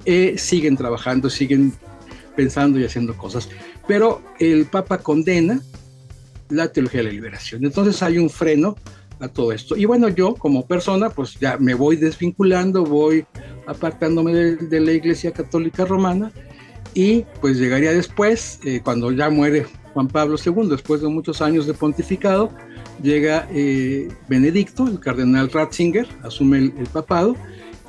eh, 0.04 0.34
siguen 0.36 0.76
trabajando, 0.76 1.30
siguen 1.30 1.72
pensando 2.36 2.78
y 2.78 2.84
haciendo 2.84 3.16
cosas. 3.16 3.48
Pero 3.86 4.22
el 4.38 4.66
Papa 4.66 4.98
condena 4.98 5.60
la 6.48 6.72
teología 6.72 7.00
de 7.00 7.04
la 7.08 7.12
liberación. 7.12 7.64
Entonces 7.64 8.02
hay 8.02 8.18
un 8.18 8.30
freno 8.30 8.76
a 9.20 9.28
todo 9.28 9.52
esto. 9.52 9.76
Y 9.76 9.84
bueno, 9.84 10.08
yo 10.08 10.34
como 10.34 10.66
persona, 10.66 11.10
pues 11.10 11.38
ya 11.38 11.56
me 11.56 11.74
voy 11.74 11.96
desvinculando, 11.96 12.84
voy 12.84 13.24
apartándome 13.66 14.32
de, 14.32 14.80
la 14.80 14.92
Iglesia 14.92 15.32
Católica 15.32 15.84
Romana 15.84 16.32
y 16.94 17.24
pues 17.40 17.58
llegaría 17.58 17.92
después, 17.92 18.58
eh, 18.64 18.80
cuando 18.82 19.12
ya 19.12 19.30
muere 19.30 19.66
Juan 19.92 20.08
Pablo 20.08 20.36
II, 20.42 20.68
después 20.68 21.00
de 21.02 21.08
muchos 21.08 21.42
años 21.42 21.66
de 21.66 21.74
pontificado, 21.74 22.50
llega 23.02 23.46
eh, 23.50 24.08
Benedicto, 24.28 24.86
el 24.86 25.00
cardenal 25.00 25.50
Ratzinger, 25.50 26.06
asume 26.22 26.58
el, 26.58 26.86
papado, 26.92 27.36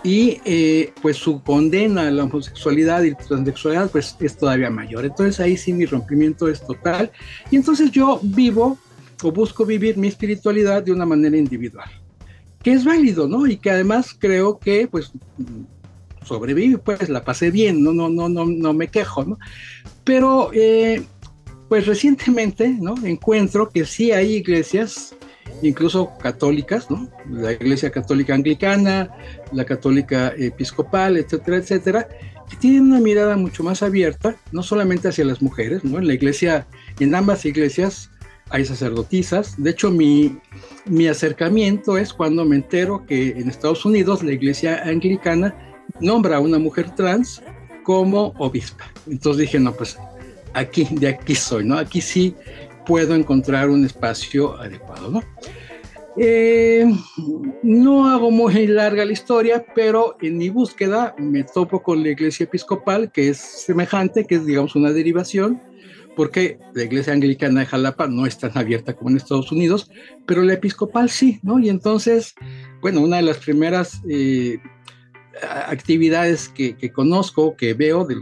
y 0.03 0.41
eh, 0.43 0.91
pues 1.01 1.17
su 1.17 1.41
condena 1.41 2.07
a 2.07 2.11
la 2.11 2.25
homosexualidad 2.25 3.03
y 3.03 3.15
transexualidad 3.15 3.89
pues 3.89 4.17
es 4.19 4.37
todavía 4.37 4.69
mayor. 4.69 5.05
Entonces 5.05 5.39
ahí 5.39 5.55
sí 5.55 5.71
mi 5.71 5.85
rompimiento 5.85 6.49
es 6.49 6.65
total. 6.65 7.09
Y 7.49 7.55
entonces 7.55 7.89
yo 7.91 8.19
vivo 8.21 8.77
o 9.23 9.31
busco 9.31 9.65
vivir 9.65 9.97
mi 9.97 10.09
espiritualidad 10.09 10.83
de 10.83 10.91
una 10.91 11.05
manera 11.05 11.37
individual, 11.37 11.89
que 12.61 12.73
es 12.73 12.83
válido, 12.83 13.29
¿no? 13.29 13.47
Y 13.47 13.55
que 13.55 13.71
además 13.71 14.13
creo 14.17 14.59
que 14.59 14.87
pues 14.87 15.13
sobrevive, 16.25 16.77
pues 16.77 17.07
la 17.07 17.23
pasé 17.23 17.51
bien, 17.51 17.83
no, 17.83 17.93
no, 17.93 18.09
no, 18.09 18.27
no, 18.27 18.45
no 18.45 18.73
me 18.73 18.89
quejo, 18.89 19.23
¿no? 19.23 19.37
Pero 20.03 20.51
eh, 20.53 21.01
pues 21.73 21.87
recientemente, 21.87 22.69
¿no? 22.69 22.93
Encuentro 23.03 23.71
que 23.71 23.83
sí 23.83 24.11
hay 24.11 24.35
iglesias, 24.35 25.15
incluso 25.63 26.15
católicas, 26.21 26.91
¿no? 26.91 27.09
La 27.27 27.51
iglesia 27.51 27.89
católica 27.89 28.35
anglicana, 28.35 29.09
la 29.51 29.65
católica 29.65 30.35
episcopal, 30.37 31.17
etcétera, 31.17 31.57
etcétera, 31.57 32.07
que 32.47 32.57
tienen 32.57 32.83
una 32.83 32.99
mirada 32.99 33.35
mucho 33.37 33.63
más 33.63 33.81
abierta, 33.81 34.35
no 34.51 34.61
solamente 34.61 35.07
hacia 35.07 35.25
las 35.25 35.41
mujeres, 35.41 35.83
¿no? 35.83 35.97
En 35.97 36.05
la 36.05 36.13
iglesia, 36.13 36.67
en 36.99 37.15
ambas 37.15 37.43
iglesias 37.43 38.11
hay 38.51 38.65
sacerdotisas. 38.65 39.55
De 39.57 39.71
hecho, 39.71 39.89
mi, 39.89 40.37
mi 40.85 41.07
acercamiento 41.07 41.97
es 41.97 42.13
cuando 42.13 42.45
me 42.45 42.57
entero 42.57 43.03
que 43.07 43.29
en 43.29 43.49
Estados 43.49 43.83
Unidos 43.83 44.21
la 44.21 44.33
iglesia 44.33 44.83
anglicana 44.85 45.55
nombra 45.99 46.37
a 46.37 46.39
una 46.39 46.59
mujer 46.59 46.91
trans 46.91 47.41
como 47.83 48.35
obispa. 48.37 48.85
Entonces 49.07 49.41
dije, 49.41 49.59
no, 49.59 49.73
pues 49.73 49.97
aquí, 50.53 50.87
de 50.91 51.09
aquí 51.09 51.35
soy, 51.35 51.65
¿no? 51.65 51.77
Aquí 51.77 52.01
sí 52.01 52.35
puedo 52.85 53.15
encontrar 53.15 53.69
un 53.69 53.85
espacio 53.85 54.59
adecuado, 54.59 55.09
¿no? 55.09 55.23
Eh, 56.15 56.85
no 57.63 58.07
hago 58.07 58.29
muy 58.29 58.67
larga 58.67 59.03
la 59.03 59.11
historia, 59.11 59.65
pero 59.73 60.15
en 60.21 60.37
mi 60.37 60.49
búsqueda 60.49 61.15
me 61.17 61.43
topo 61.43 61.81
con 61.81 62.03
la 62.03 62.09
iglesia 62.09 62.43
episcopal, 62.43 63.11
que 63.11 63.29
es 63.29 63.37
semejante, 63.37 64.25
que 64.25 64.35
es, 64.35 64.45
digamos, 64.45 64.75
una 64.75 64.91
derivación, 64.91 65.59
porque 66.15 66.59
la 66.75 66.83
iglesia 66.83 67.13
anglicana 67.13 67.61
de 67.61 67.65
Jalapa 67.65 68.07
no 68.07 68.27
es 68.27 68.37
tan 68.37 68.55
abierta 68.55 68.93
como 68.93 69.09
en 69.09 69.17
Estados 69.17 69.51
Unidos, 69.51 69.89
pero 70.27 70.43
la 70.43 70.53
episcopal 70.53 71.09
sí, 71.09 71.39
¿no? 71.41 71.57
Y 71.57 71.69
entonces, 71.69 72.35
bueno, 72.81 73.01
una 73.01 73.17
de 73.17 73.23
las 73.23 73.37
primeras 73.37 74.01
eh, 74.07 74.59
actividades 75.67 76.49
que, 76.49 76.91
conozco, 76.91 77.55
que 77.55 77.73
veo 77.73 78.05
de 78.05 78.17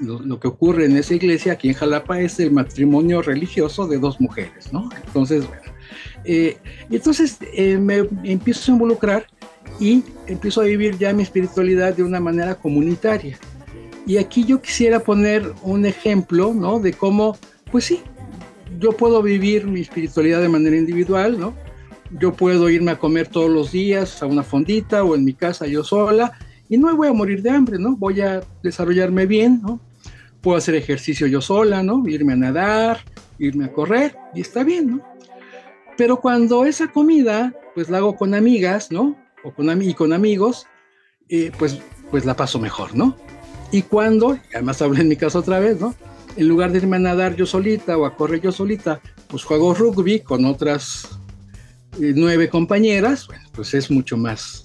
lo, 0.00 0.40
que 0.40 0.48
ocurre 0.48 0.86
en 0.86 0.96
esa 0.96 1.14
iglesia 1.14 1.52
aquí 1.52 1.68
en 1.68 1.74
Jalapa 1.74 2.20
es 2.20 2.40
el 2.40 2.50
matrimonio 2.50 3.22
religioso 3.22 3.86
de 3.86 3.98
dos 3.98 4.20
mujeres, 4.20 4.72
¿no? 4.72 4.88
Entonces, 5.06 5.46
bueno, 5.46 5.62
eh, 6.24 6.56
entonces 6.90 7.38
eh, 7.52 7.78
me 7.78 8.08
empiezo 8.24 8.72
a 8.72 8.74
involucrar 8.74 9.26
y 9.78 10.02
empiezo 10.26 10.60
a 10.60 10.64
vivir 10.64 10.98
ya 10.98 11.12
mi 11.12 11.22
espiritualidad 11.22 11.94
de 11.94 12.02
una 12.02 12.20
manera 12.20 12.54
comunitaria. 12.54 13.38
Y 14.06 14.18
aquí 14.18 14.44
yo 14.44 14.60
quisiera 14.60 15.00
poner 15.00 15.52
un 15.62 15.86
ejemplo, 15.86 16.52
¿no? 16.52 16.78
De 16.78 16.92
cómo, 16.92 17.38
pues 17.70 17.84
sí, 17.84 18.00
yo 18.78 18.92
puedo 18.92 19.22
vivir 19.22 19.66
mi 19.66 19.80
espiritualidad 19.80 20.40
de 20.40 20.48
manera 20.48 20.76
individual, 20.76 21.38
¿no? 21.38 21.54
Yo 22.18 22.32
puedo 22.32 22.68
irme 22.68 22.90
a 22.90 22.98
comer 22.98 23.28
todos 23.28 23.50
los 23.50 23.72
días 23.72 24.22
a 24.22 24.26
una 24.26 24.42
fondita 24.42 25.02
o 25.04 25.14
en 25.14 25.24
mi 25.24 25.32
casa 25.32 25.66
yo 25.66 25.82
sola 25.82 26.38
y 26.68 26.78
no 26.78 26.94
voy 26.96 27.08
a 27.08 27.12
morir 27.12 27.42
de 27.42 27.50
hambre, 27.50 27.78
¿no? 27.78 27.96
Voy 27.96 28.20
a 28.20 28.42
desarrollarme 28.62 29.26
bien, 29.26 29.60
¿no? 29.62 29.80
puedo 30.44 30.58
hacer 30.58 30.74
ejercicio 30.74 31.26
yo 31.26 31.40
sola, 31.40 31.82
¿no? 31.82 32.06
Irme 32.06 32.34
a 32.34 32.36
nadar, 32.36 33.00
irme 33.38 33.64
a 33.64 33.72
correr, 33.72 34.14
y 34.34 34.42
está 34.42 34.62
bien, 34.62 34.90
¿no? 34.90 35.02
Pero 35.96 36.20
cuando 36.20 36.66
esa 36.66 36.88
comida, 36.88 37.54
pues 37.74 37.88
la 37.88 37.98
hago 37.98 38.14
con 38.14 38.34
amigas, 38.34 38.92
¿no? 38.92 39.16
O 39.42 39.52
con, 39.52 39.82
y 39.82 39.94
con 39.94 40.12
amigos, 40.12 40.66
eh, 41.30 41.50
pues, 41.58 41.80
pues 42.10 42.26
la 42.26 42.36
paso 42.36 42.58
mejor, 42.58 42.94
¿no? 42.94 43.16
Y 43.72 43.82
cuando, 43.82 44.38
además 44.52 44.82
hablo 44.82 45.00
en 45.00 45.08
mi 45.08 45.16
caso 45.16 45.38
otra 45.38 45.58
vez, 45.60 45.80
¿no? 45.80 45.94
En 46.36 46.46
lugar 46.46 46.72
de 46.72 46.78
irme 46.78 46.96
a 46.96 47.00
nadar 47.00 47.36
yo 47.36 47.46
solita 47.46 47.96
o 47.96 48.04
a 48.04 48.14
correr 48.14 48.42
yo 48.42 48.52
solita, 48.52 49.00
pues 49.28 49.44
juego 49.44 49.72
rugby 49.72 50.20
con 50.20 50.44
otras 50.44 51.08
eh, 52.00 52.12
nueve 52.14 52.50
compañeras, 52.50 53.26
bueno, 53.28 53.48
pues 53.52 53.72
es 53.72 53.90
mucho 53.90 54.18
más 54.18 54.63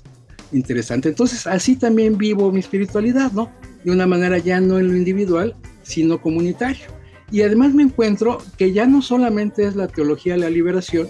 interesante. 0.52 1.10
Entonces, 1.10 1.48
así 1.48 1.76
también 1.76 2.18
vivo 2.18 2.52
mi 2.52 2.60
espiritualidad, 2.60 3.32
¿no? 3.32 3.52
De 3.84 3.92
una 3.92 4.08
manera 4.08 4.38
ya 4.38 4.60
no 4.60 4.80
en 4.80 4.88
lo 4.88 4.96
individual, 4.96 5.56
sino 5.84 6.22
comunitario. 6.22 6.86
Y 7.32 7.42
además 7.44 7.74
me 7.74 7.84
encuentro 7.84 8.40
que 8.58 8.74
ya 8.74 8.88
no 8.88 9.02
solamente 9.02 9.66
es 9.66 9.76
la 9.76 9.88
teología 9.88 10.34
de 10.34 10.40
la 10.40 10.50
liberación, 10.50 11.08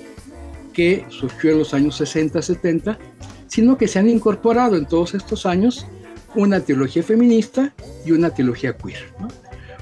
que 0.73 1.05
surgió 1.09 1.51
en 1.51 1.59
los 1.59 1.73
años 1.73 1.95
60, 1.97 2.41
70, 2.41 2.99
sino 3.47 3.77
que 3.77 3.87
se 3.87 3.99
han 3.99 4.09
incorporado 4.09 4.77
en 4.77 4.85
todos 4.85 5.13
estos 5.13 5.45
años 5.45 5.85
una 6.35 6.59
teología 6.59 7.03
feminista 7.03 7.73
y 8.05 8.11
una 8.11 8.29
teología 8.29 8.77
queer. 8.77 9.11
¿no? 9.19 9.27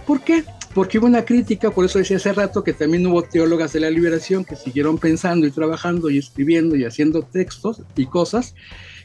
¿Por 0.06 0.22
qué? 0.22 0.44
Porque 0.74 1.00
hubo 1.00 1.08
una 1.08 1.26
crítica, 1.26 1.72
por 1.72 1.86
eso 1.86 2.00
decía 2.00 2.18
hace 2.18 2.32
rato 2.34 2.64
que 2.64 2.72
también 2.72 3.06
hubo 3.08 3.24
teólogas 3.24 3.74
de 3.74 3.80
la 3.80 3.90
liberación 3.90 4.46
que 4.46 4.56
siguieron 4.56 4.98
pensando 4.98 5.46
y 5.48 5.52
trabajando 5.52 6.10
y 6.10 6.18
escribiendo 6.18 6.76
y 6.76 6.86
haciendo 6.86 7.24
textos 7.24 7.82
y 7.96 8.06
cosas 8.06 8.54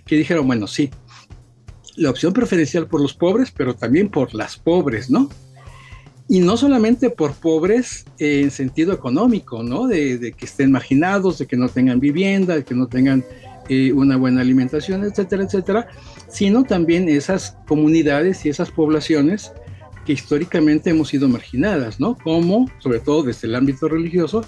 que 0.06 0.16
dijeron, 0.16 0.46
bueno, 0.46 0.66
sí, 0.66 0.90
la 1.96 2.10
opción 2.10 2.32
preferencial 2.32 2.86
por 2.86 3.00
los 3.00 3.14
pobres, 3.14 3.50
pero 3.50 3.74
también 3.74 4.08
por 4.08 4.34
las 4.34 4.56
pobres, 4.56 5.10
¿no? 5.10 5.28
Y 6.28 6.40
no 6.40 6.56
solamente 6.56 7.10
por 7.10 7.34
pobres 7.34 8.04
en 8.18 8.50
sentido 8.50 8.92
económico, 8.92 9.62
¿no? 9.62 9.86
De, 9.86 10.34
que 10.36 10.46
estén 10.46 10.72
marginados, 10.72 11.38
de 11.38 11.46
que 11.46 11.56
no 11.56 11.68
tengan 11.68 12.00
vivienda, 12.00 12.54
de 12.56 12.64
que 12.64 12.74
no 12.74 12.86
tengan 12.86 13.24
eh, 13.68 13.92
una 13.92 14.16
buena 14.16 14.40
alimentación, 14.40 15.04
etcétera, 15.04 15.44
etcétera, 15.44 15.88
sino 16.28 16.64
también 16.64 17.08
esas 17.08 17.58
comunidades 17.66 18.46
y 18.46 18.48
esas 18.48 18.70
poblaciones 18.70 19.52
que 20.06 20.14
históricamente 20.14 20.90
hemos 20.90 21.08
sido 21.08 21.28
marginadas, 21.28 22.00
¿no? 22.00 22.16
Como, 22.16 22.70
sobre 22.78 23.00
todo 23.00 23.22
desde 23.24 23.46
el 23.46 23.54
ámbito 23.54 23.88
religioso, 23.88 24.44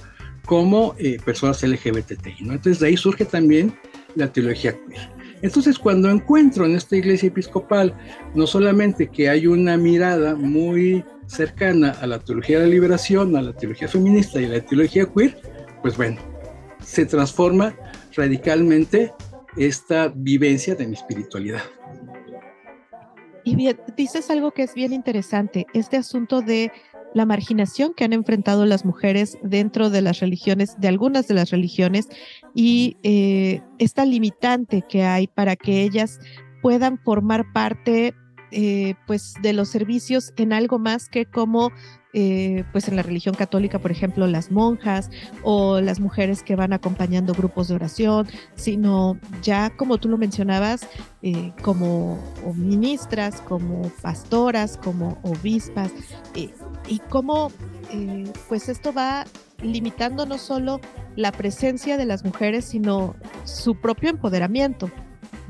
como 0.47 0.95
eh, 0.99 1.19
personas 1.25 1.63
LGBTI, 1.63 2.45
¿no? 2.45 2.55
Entonces 2.55 2.81
de 2.81 2.89
ahí 2.89 2.97
surge 2.97 3.25
también 3.25 3.75
la 4.15 4.33
teología 4.33 4.73
queer. 4.73 5.24
Entonces, 5.45 5.79
cuando 5.79 6.09
encuentro 6.09 6.65
en 6.65 6.75
esta 6.75 6.97
iglesia 6.97 7.27
episcopal 7.27 7.95
no 8.35 8.47
solamente 8.47 9.09
que 9.09 9.29
hay 9.29 9.47
una 9.47 9.77
mirada 9.77 10.35
muy 10.35 11.05
cercana 11.27 11.91
a 12.01 12.07
la 12.07 12.19
teología 12.19 12.59
de 12.59 12.65
la 12.65 12.71
liberación, 12.71 13.37
a 13.37 13.43
la 13.43 13.53
teología 13.53 13.87
feminista 13.87 14.41
y 14.41 14.47
a 14.47 14.49
la 14.49 14.61
teología 14.63 15.05
queer, 15.05 15.37
pues 15.83 15.99
bueno, 15.99 16.17
se 16.83 17.05
transforma 17.05 17.77
radicalmente 18.17 19.13
esta 19.59 20.11
vivencia 20.17 20.77
de 20.77 20.87
mi 20.87 20.95
espiritualidad. 20.95 21.61
Y 23.45 23.55
bien, 23.55 23.79
dices 23.99 24.31
algo 24.31 24.53
que 24.53 24.63
es 24.63 24.73
bien 24.73 24.95
interesante, 24.95 25.67
este 25.75 25.99
asunto 25.99 26.41
de 26.41 26.73
la 27.15 27.25
marginación 27.25 27.95
que 27.95 28.05
han 28.05 28.13
enfrentado 28.13 28.67
las 28.67 28.85
mujeres 28.85 29.39
dentro 29.43 29.89
de 29.89 30.03
las 30.03 30.21
religiones, 30.21 30.79
de 30.79 30.89
algunas 30.89 31.29
de 31.29 31.35
las 31.35 31.51
religiones, 31.51 32.09
y 32.55 32.97
eh, 33.03 33.63
esta 33.79 34.05
limitante 34.05 34.83
que 34.89 35.05
hay 35.05 35.27
para 35.29 35.57
que 35.57 35.83
ellas 35.83 36.21
puedan 36.61 36.99
formar 36.99 37.53
parte 37.53 38.15
eh, 38.51 38.95
pues 39.07 39.35
de 39.43 39.53
los 39.53 39.69
servicios 39.69 40.33
en 40.37 40.53
algo 40.53 40.79
más 40.79 41.09
que 41.09 41.27
como 41.27 41.71
eh, 42.15 42.65
pues 42.73 42.89
en 42.89 42.97
la 42.97 43.03
religión 43.03 43.35
católica, 43.35 43.79
por 43.79 43.91
ejemplo, 43.91 44.27
las 44.27 44.51
monjas 44.51 45.11
o 45.43 45.81
las 45.81 46.01
mujeres 46.01 46.43
que 46.43 46.57
van 46.57 46.73
acompañando 46.73 47.35
grupos 47.35 47.69
de 47.69 47.75
oración, 47.75 48.29
sino 48.55 49.19
ya 49.43 49.71
como 49.71 49.99
tú 49.99 50.09
lo 50.09 50.17
mencionabas, 50.17 50.89
eh, 51.23 51.53
como 51.63 52.19
ministras, 52.55 53.41
como 53.41 53.91
pastoras, 54.01 54.77
como 54.77 55.19
obispas, 55.23 55.91
y 56.89 56.99
cómo 57.09 57.51
pues 58.49 58.69
esto 58.69 58.93
va 58.93 59.25
limitando 59.63 60.27
no 60.27 60.39
solo 60.39 60.81
la 61.17 61.33
presencia 61.33 61.97
de 61.97 62.05
las 62.05 62.25
mujeres, 62.25 62.65
sino 62.65 63.15
su 63.45 63.77
propio 63.77 64.11
empoderamiento 64.11 64.91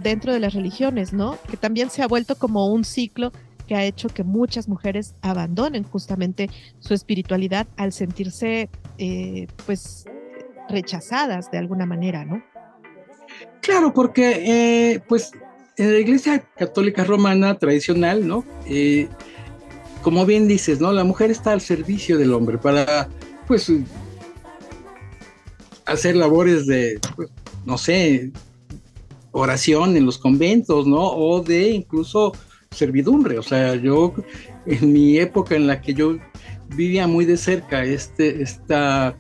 dentro 0.03 0.33
de 0.33 0.41
las 0.41 0.55
religiones, 0.55 1.13
¿no? 1.13 1.39
Que 1.51 1.57
también 1.57 1.91
se 1.91 2.03
ha 2.03 2.07
vuelto 2.07 2.37
como 2.37 2.67
un 2.67 2.85
ciclo 2.85 3.33
que 3.67 3.75
ha 3.75 3.85
hecho 3.85 4.09
que 4.09 4.25
muchas 4.25 4.69
mujeres 4.69 5.15
abandonen 5.23 5.85
justamente 5.85 6.51
su 6.81 6.95
espiritualidad 6.95 7.67
al 7.77 7.93
sentirse 7.93 8.69
eh, 8.99 9.47
pues 9.67 10.07
rechazadas 10.69 11.51
de 11.51 11.59
alguna 11.59 11.87
manera, 11.87 12.25
¿no? 12.25 12.43
Claro, 13.61 13.93
porque 13.93 14.93
eh, 14.95 15.01
pues 15.09 15.33
en 15.77 15.93
la 15.93 15.99
Iglesia 15.99 16.45
Católica 16.57 17.05
Romana 17.05 17.59
tradicional, 17.59 18.27
¿no? 18.27 18.45
Eh, 18.67 19.09
como 20.03 20.27
bien 20.27 20.47
dices, 20.47 20.81
¿no? 20.81 20.93
La 20.93 21.05
mujer 21.05 21.31
está 21.31 21.53
al 21.53 21.61
servicio 21.61 22.19
del 22.19 22.33
hombre 22.33 22.59
para, 22.59 23.09
pues, 23.47 23.73
hacer 25.87 26.17
labores 26.17 26.67
de, 26.67 27.01
pues, 27.17 27.31
no 27.65 27.79
sé, 27.79 28.31
oración 29.33 29.97
en 29.97 30.07
los 30.07 30.19
conventos, 30.19 30.87
¿no? 30.87 31.01
O 31.01 31.43
de 31.43 31.71
incluso 31.71 32.33
servidumbre. 32.75 33.39
O 33.39 33.43
sea, 33.43 33.75
yo 33.77 34.15
en 34.67 34.93
mi 34.93 35.19
época 35.19 35.57
en 35.57 35.67
la 35.67 35.81
que 35.81 35.95
yo 35.95 36.17
vivía 36.77 37.07
muy 37.07 37.25
de 37.25 37.37
cerca 37.37 37.85
este, 37.85 38.43
esta 38.43 39.17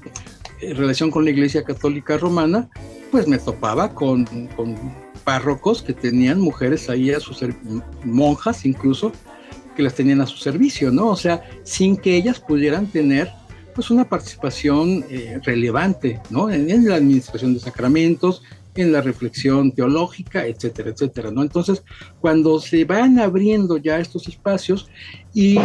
eh, 0.60 0.74
relación 0.74 1.10
con 1.10 1.24
la 1.24 1.30
Iglesia 1.30 1.62
Católica 1.62 2.18
Romana, 2.18 2.68
pues 3.10 3.26
me 3.28 3.38
topaba 3.38 3.94
con, 3.94 4.24
con 4.56 4.76
párrocos 5.24 5.82
que 5.82 5.92
tenían 5.92 6.40
mujeres 6.40 6.90
ahí 6.90 7.10
a 7.10 7.20
sus 7.20 7.44
monjas 8.04 8.66
incluso 8.66 9.12
que 9.74 9.82
las 9.82 9.94
tenían 9.94 10.20
a 10.20 10.26
su 10.26 10.36
servicio, 10.36 10.90
¿no? 10.90 11.08
O 11.08 11.16
sea, 11.16 11.42
sin 11.64 11.96
que 11.96 12.16
ellas 12.16 12.38
pudieran 12.38 12.86
tener 12.86 13.30
pues 13.74 13.90
una 13.90 14.08
participación 14.08 15.04
eh, 15.10 15.40
relevante, 15.42 16.20
¿no? 16.30 16.48
en, 16.50 16.88
la 16.88 16.94
administración 16.94 17.54
de 17.54 17.60
sacramentos, 17.60 18.42
en 18.82 18.92
la 18.92 19.00
reflexión 19.00 19.72
teológica, 19.72 20.46
etcétera, 20.46 20.90
etcétera, 20.90 21.30
¿no? 21.30 21.42
Entonces, 21.42 21.82
cuando 22.20 22.60
se 22.60 22.84
van 22.84 23.18
abriendo 23.18 23.76
ya 23.76 23.98
estos 23.98 24.28
espacios, 24.28 24.88
y, 25.32 25.58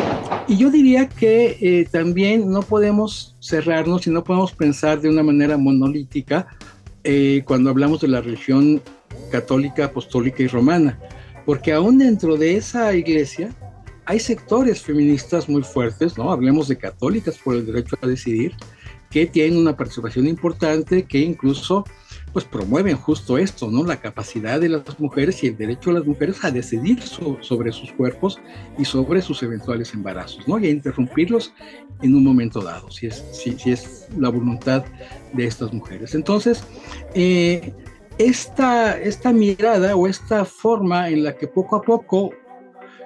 yo 0.47 0.71
diría 0.71 1.07
que 1.07 1.57
eh, 1.61 1.87
también 1.91 2.49
no 2.49 2.61
podemos 2.61 3.35
cerrarnos 3.39 4.07
y 4.07 4.09
no 4.09 4.23
podemos 4.23 4.51
pensar 4.51 4.99
de 5.01 5.09
una 5.09 5.23
manera 5.23 5.57
monolítica 5.57 6.47
eh, 7.03 7.43
cuando 7.45 7.69
hablamos 7.69 8.01
de 8.01 8.07
la 8.07 8.21
religión 8.21 8.81
católica, 9.31 9.85
apostólica 9.85 10.43
y 10.43 10.47
romana, 10.47 10.99
porque 11.45 11.71
aún 11.71 11.97
dentro 11.97 12.37
de 12.37 12.57
esa 12.57 12.93
iglesia 12.95 13.55
hay 14.05 14.19
sectores 14.19 14.81
feministas 14.81 15.47
muy 15.47 15.61
fuertes, 15.61 16.17
¿no? 16.17 16.31
Hablemos 16.31 16.67
de 16.67 16.77
católicas 16.77 17.37
por 17.37 17.55
el 17.55 17.65
derecho 17.65 17.95
a 18.01 18.07
decidir, 18.07 18.55
que 19.09 19.27
tienen 19.27 19.59
una 19.59 19.77
participación 19.77 20.27
importante, 20.27 21.03
que 21.03 21.19
incluso 21.19 21.85
pues 22.33 22.45
promueven 22.45 22.97
justo 22.97 23.37
esto, 23.37 23.69
¿no? 23.71 23.83
La 23.83 23.97
capacidad 23.97 24.59
de 24.59 24.69
las 24.69 24.99
mujeres 24.99 25.43
y 25.43 25.47
el 25.47 25.57
derecho 25.57 25.91
de 25.91 25.99
las 25.99 26.07
mujeres 26.07 26.43
a 26.43 26.51
decidir 26.51 27.01
sobre 27.01 27.71
sus 27.71 27.91
cuerpos 27.93 28.39
y 28.77 28.85
sobre 28.85 29.21
sus 29.21 29.41
eventuales 29.43 29.93
embarazos, 29.93 30.47
¿no? 30.47 30.59
Y 30.59 30.67
a 30.67 30.69
interrumpirlos 30.69 31.53
en 32.01 32.15
un 32.15 32.23
momento 32.23 32.61
dado, 32.61 32.89
si 32.91 33.07
es, 33.07 33.23
si, 33.31 33.71
es 33.71 34.07
la 34.17 34.29
voluntad 34.29 34.85
de 35.33 35.45
estas 35.45 35.73
mujeres. 35.73 36.15
Entonces, 36.15 36.63
eh, 37.13 37.73
esta, 38.17 38.99
esta 38.99 39.31
mirada 39.31 39.95
o 39.95 40.07
esta 40.07 40.45
forma 40.45 41.09
en 41.09 41.23
la 41.23 41.35
que 41.35 41.47
poco 41.47 41.77
a 41.77 41.81
poco 41.81 42.31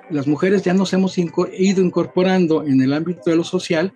las 0.09 0.27
mujeres 0.27 0.63
ya 0.63 0.73
nos 0.73 0.93
hemos 0.93 1.17
ido 1.17 1.81
incorporando 1.81 2.63
en 2.63 2.81
el 2.81 2.93
ámbito 2.93 3.21
de 3.25 3.35
lo 3.35 3.43
social, 3.43 3.93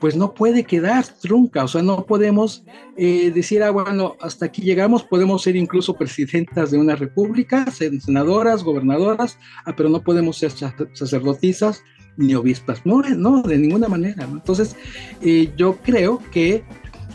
pues 0.00 0.16
no 0.16 0.32
puede 0.34 0.64
quedar 0.64 1.06
trunca, 1.20 1.64
o 1.64 1.68
sea, 1.68 1.82
no 1.82 2.06
podemos 2.06 2.64
eh, 2.96 3.30
decir, 3.34 3.62
ah, 3.62 3.70
bueno, 3.70 4.16
hasta 4.20 4.46
aquí 4.46 4.62
llegamos, 4.62 5.04
podemos 5.04 5.42
ser 5.42 5.56
incluso 5.56 5.94
presidentas 5.94 6.70
de 6.70 6.78
una 6.78 6.96
república, 6.96 7.66
senadoras, 7.70 8.64
gobernadoras, 8.64 9.38
ah, 9.66 9.74
pero 9.76 9.90
no 9.90 10.02
podemos 10.02 10.38
ser 10.38 10.52
sacerdotisas 10.94 11.84
ni 12.16 12.34
obispas, 12.34 12.84
no, 12.84 13.02
no 13.02 13.42
de 13.42 13.58
ninguna 13.58 13.88
manera. 13.88 14.24
Entonces, 14.24 14.74
eh, 15.20 15.52
yo 15.56 15.76
creo 15.82 16.20
que, 16.32 16.64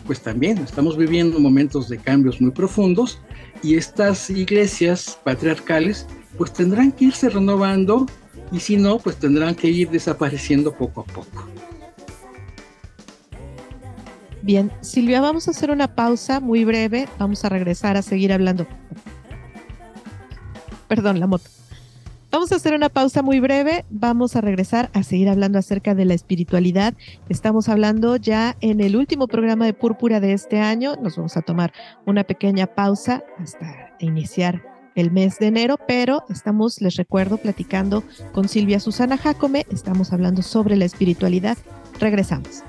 pues 0.06 0.20
también 0.20 0.58
estamos 0.58 0.96
viviendo 0.96 1.40
momentos 1.40 1.88
de 1.88 1.98
cambios 1.98 2.40
muy 2.40 2.52
profundos 2.52 3.20
y 3.62 3.74
estas 3.74 4.30
iglesias 4.30 5.18
patriarcales, 5.24 6.06
pues 6.38 6.52
tendrán 6.52 6.92
que 6.92 7.06
irse 7.06 7.28
renovando 7.28 8.06
y 8.52 8.60
si 8.60 8.76
no, 8.76 8.98
pues 8.98 9.16
tendrán 9.16 9.56
que 9.56 9.68
ir 9.68 9.90
desapareciendo 9.90 10.72
poco 10.72 11.00
a 11.00 11.04
poco. 11.04 11.48
Bien, 14.46 14.70
Silvia, 14.80 15.20
vamos 15.20 15.48
a 15.48 15.50
hacer 15.50 15.72
una 15.72 15.96
pausa 15.96 16.38
muy 16.38 16.64
breve. 16.64 17.08
Vamos 17.18 17.44
a 17.44 17.48
regresar 17.48 17.96
a 17.96 18.02
seguir 18.02 18.32
hablando. 18.32 18.64
Perdón, 20.86 21.18
la 21.18 21.26
moto. 21.26 21.50
Vamos 22.30 22.52
a 22.52 22.54
hacer 22.54 22.72
una 22.72 22.88
pausa 22.88 23.22
muy 23.22 23.40
breve. 23.40 23.84
Vamos 23.90 24.36
a 24.36 24.40
regresar 24.40 24.88
a 24.92 25.02
seguir 25.02 25.28
hablando 25.28 25.58
acerca 25.58 25.96
de 25.96 26.04
la 26.04 26.14
espiritualidad. 26.14 26.94
Estamos 27.28 27.68
hablando 27.68 28.14
ya 28.14 28.56
en 28.60 28.80
el 28.80 28.94
último 28.94 29.26
programa 29.26 29.66
de 29.66 29.74
Púrpura 29.74 30.20
de 30.20 30.32
este 30.32 30.60
año. 30.60 30.94
Nos 31.02 31.16
vamos 31.16 31.36
a 31.36 31.42
tomar 31.42 31.72
una 32.04 32.22
pequeña 32.22 32.68
pausa 32.68 33.24
hasta 33.40 33.96
iniciar 33.98 34.62
el 34.94 35.10
mes 35.10 35.40
de 35.40 35.48
enero, 35.48 35.76
pero 35.88 36.22
estamos, 36.28 36.80
les 36.80 36.94
recuerdo, 36.94 37.38
platicando 37.38 38.04
con 38.32 38.48
Silvia 38.48 38.78
Susana 38.78 39.18
Jacome. 39.18 39.66
Estamos 39.72 40.12
hablando 40.12 40.42
sobre 40.42 40.76
la 40.76 40.84
espiritualidad. 40.84 41.58
Regresamos. 41.98 42.62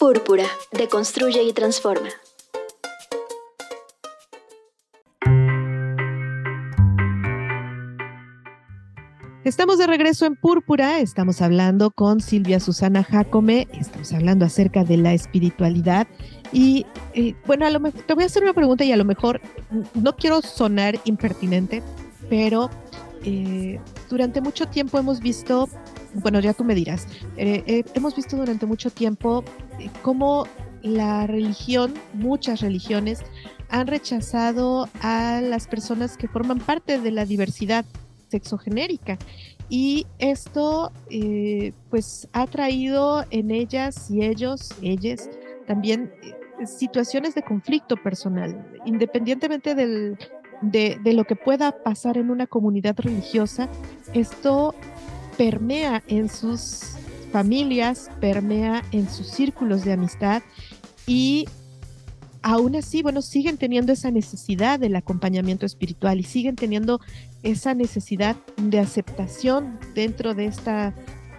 Púrpura, 0.00 0.46
deconstruye 0.72 1.42
y 1.42 1.52
transforma. 1.52 2.08
Estamos 9.44 9.76
de 9.76 9.86
regreso 9.86 10.24
en 10.24 10.36
Púrpura, 10.36 11.00
estamos 11.00 11.42
hablando 11.42 11.90
con 11.90 12.22
Silvia 12.22 12.60
Susana 12.60 13.04
Jacome, 13.04 13.68
estamos 13.74 14.14
hablando 14.14 14.46
acerca 14.46 14.84
de 14.84 14.96
la 14.96 15.12
espiritualidad 15.12 16.08
y 16.50 16.86
eh, 17.12 17.34
bueno, 17.46 17.66
a 17.66 17.70
lo 17.70 17.78
mejor, 17.78 18.00
te 18.00 18.14
voy 18.14 18.22
a 18.22 18.26
hacer 18.28 18.42
una 18.42 18.54
pregunta 18.54 18.84
y 18.84 18.92
a 18.92 18.96
lo 18.96 19.04
mejor 19.04 19.42
no 19.92 20.16
quiero 20.16 20.40
sonar 20.40 20.98
impertinente, 21.04 21.82
pero 22.30 22.70
eh, 23.22 23.78
durante 24.08 24.40
mucho 24.40 24.64
tiempo 24.64 24.98
hemos 24.98 25.20
visto 25.20 25.68
bueno, 26.14 26.40
ya 26.40 26.54
tú 26.54 26.64
me 26.64 26.74
dirás, 26.74 27.06
eh, 27.36 27.62
eh, 27.66 27.84
hemos 27.94 28.16
visto 28.16 28.36
durante 28.36 28.66
mucho 28.66 28.90
tiempo 28.90 29.44
eh, 29.78 29.88
cómo 30.02 30.46
la 30.82 31.26
religión, 31.26 31.94
muchas 32.14 32.60
religiones, 32.60 33.20
han 33.68 33.86
rechazado 33.86 34.88
a 35.02 35.40
las 35.40 35.68
personas 35.68 36.16
que 36.16 36.26
forman 36.26 36.58
parte 36.58 37.00
de 37.00 37.10
la 37.10 37.24
diversidad 37.24 37.84
sexogenérica. 38.28 39.18
Y 39.68 40.06
esto, 40.18 40.90
pues, 41.90 42.28
ha 42.32 42.46
traído 42.48 43.24
en 43.30 43.52
ellas 43.52 44.10
y 44.10 44.24
ellos, 44.24 44.70
ellas, 44.82 45.30
también 45.68 46.12
situaciones 46.66 47.36
de 47.36 47.42
conflicto 47.42 47.96
personal, 47.96 48.66
independientemente 48.84 49.76
del, 49.76 50.18
de, 50.60 50.98
de, 51.04 51.12
lo 51.12 51.24
que 51.24 51.36
pueda 51.36 51.70
pasar 51.84 52.18
en 52.18 52.30
una 52.30 52.48
comunidad 52.48 52.96
religiosa, 52.98 53.68
esto 54.12 54.74
permea 55.40 56.02
en 56.06 56.28
sus 56.28 56.82
familias, 57.32 58.10
permea 58.20 58.84
en 58.92 59.08
sus 59.08 59.28
círculos 59.28 59.86
de 59.86 59.94
amistad 59.94 60.42
y 61.06 61.46
aún 62.42 62.76
así, 62.76 63.00
bueno, 63.02 63.22
siguen 63.22 63.56
teniendo 63.56 63.90
esa 63.90 64.10
necesidad 64.10 64.78
del 64.78 64.96
acompañamiento 64.96 65.64
espiritual 65.64 66.20
y 66.20 66.24
siguen 66.24 66.56
teniendo 66.56 67.00
esa 67.42 67.72
necesidad 67.72 68.36
de 68.58 68.80
aceptación 68.80 69.78
dentro 69.94 70.34
de 70.34 70.44
esta 70.44 70.94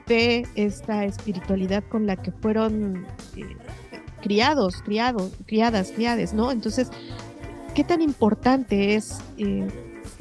fe, 0.07 0.47
esta 0.55 1.05
espiritualidad 1.05 1.83
con 1.83 2.07
la 2.07 2.15
que 2.15 2.31
fueron 2.31 3.05
eh, 3.37 3.55
criados, 4.23 4.81
criados, 4.81 5.31
criadas, 5.45 5.91
criades, 5.91 6.33
¿no? 6.33 6.51
Entonces, 6.51 6.89
¿qué 7.75 7.83
tan 7.83 8.01
importante 8.01 8.95
es 8.95 9.19
eh, 9.37 9.67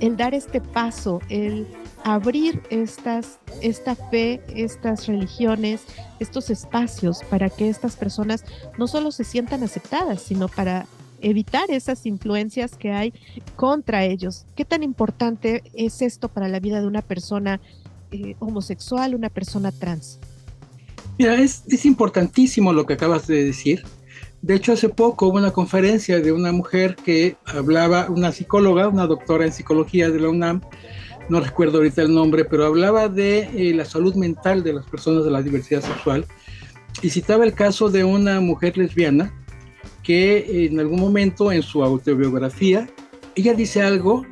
el 0.00 0.18
dar 0.18 0.34
este 0.34 0.60
paso, 0.60 1.22
el 1.30 1.66
abrir 2.04 2.62
estas, 2.70 3.38
esta 3.60 3.94
fe, 3.94 4.42
estas 4.54 5.06
religiones, 5.06 5.82
estos 6.18 6.50
espacios 6.50 7.22
para 7.30 7.50
que 7.50 7.68
estas 7.68 7.96
personas 7.96 8.44
no 8.78 8.86
solo 8.86 9.12
se 9.12 9.24
sientan 9.24 9.62
aceptadas, 9.62 10.22
sino 10.22 10.48
para 10.48 10.86
evitar 11.20 11.70
esas 11.70 12.06
influencias 12.06 12.76
que 12.76 12.92
hay 12.92 13.12
contra 13.56 14.04
ellos. 14.04 14.46
¿Qué 14.56 14.64
tan 14.64 14.82
importante 14.82 15.62
es 15.74 16.02
esto 16.02 16.28
para 16.28 16.48
la 16.48 16.60
vida 16.60 16.80
de 16.80 16.86
una 16.86 17.02
persona 17.02 17.60
eh, 18.10 18.36
homosexual, 18.38 19.14
una 19.14 19.28
persona 19.28 19.70
trans? 19.72 20.18
Mira, 21.18 21.34
es, 21.34 21.64
es 21.68 21.84
importantísimo 21.84 22.72
lo 22.72 22.86
que 22.86 22.94
acabas 22.94 23.26
de 23.26 23.44
decir. 23.44 23.84
De 24.42 24.54
hecho, 24.54 24.72
hace 24.72 24.88
poco 24.88 25.26
hubo 25.26 25.36
una 25.36 25.50
conferencia 25.50 26.20
de 26.20 26.32
una 26.32 26.50
mujer 26.50 26.96
que 26.96 27.36
hablaba, 27.44 28.08
una 28.08 28.32
psicóloga, 28.32 28.88
una 28.88 29.06
doctora 29.06 29.44
en 29.44 29.52
psicología 29.52 30.08
de 30.08 30.18
la 30.18 30.30
UNAM, 30.30 30.62
no 31.30 31.40
recuerdo 31.40 31.78
ahorita 31.78 32.02
el 32.02 32.12
nombre, 32.12 32.44
pero 32.44 32.66
hablaba 32.66 33.08
de 33.08 33.48
eh, 33.54 33.72
la 33.72 33.84
salud 33.84 34.14
mental 34.16 34.64
de 34.64 34.72
las 34.72 34.84
personas 34.86 35.24
de 35.24 35.30
la 35.30 35.42
diversidad 35.42 35.80
sexual 35.80 36.26
y 37.02 37.10
citaba 37.10 37.44
el 37.44 37.54
caso 37.54 37.88
de 37.88 38.02
una 38.02 38.40
mujer 38.40 38.76
lesbiana 38.76 39.32
que 40.02 40.66
en 40.66 40.80
algún 40.80 40.98
momento 40.98 41.52
en 41.52 41.62
su 41.62 41.84
autobiografía, 41.84 42.88
ella 43.36 43.54
dice 43.54 43.80
algo 43.80 44.26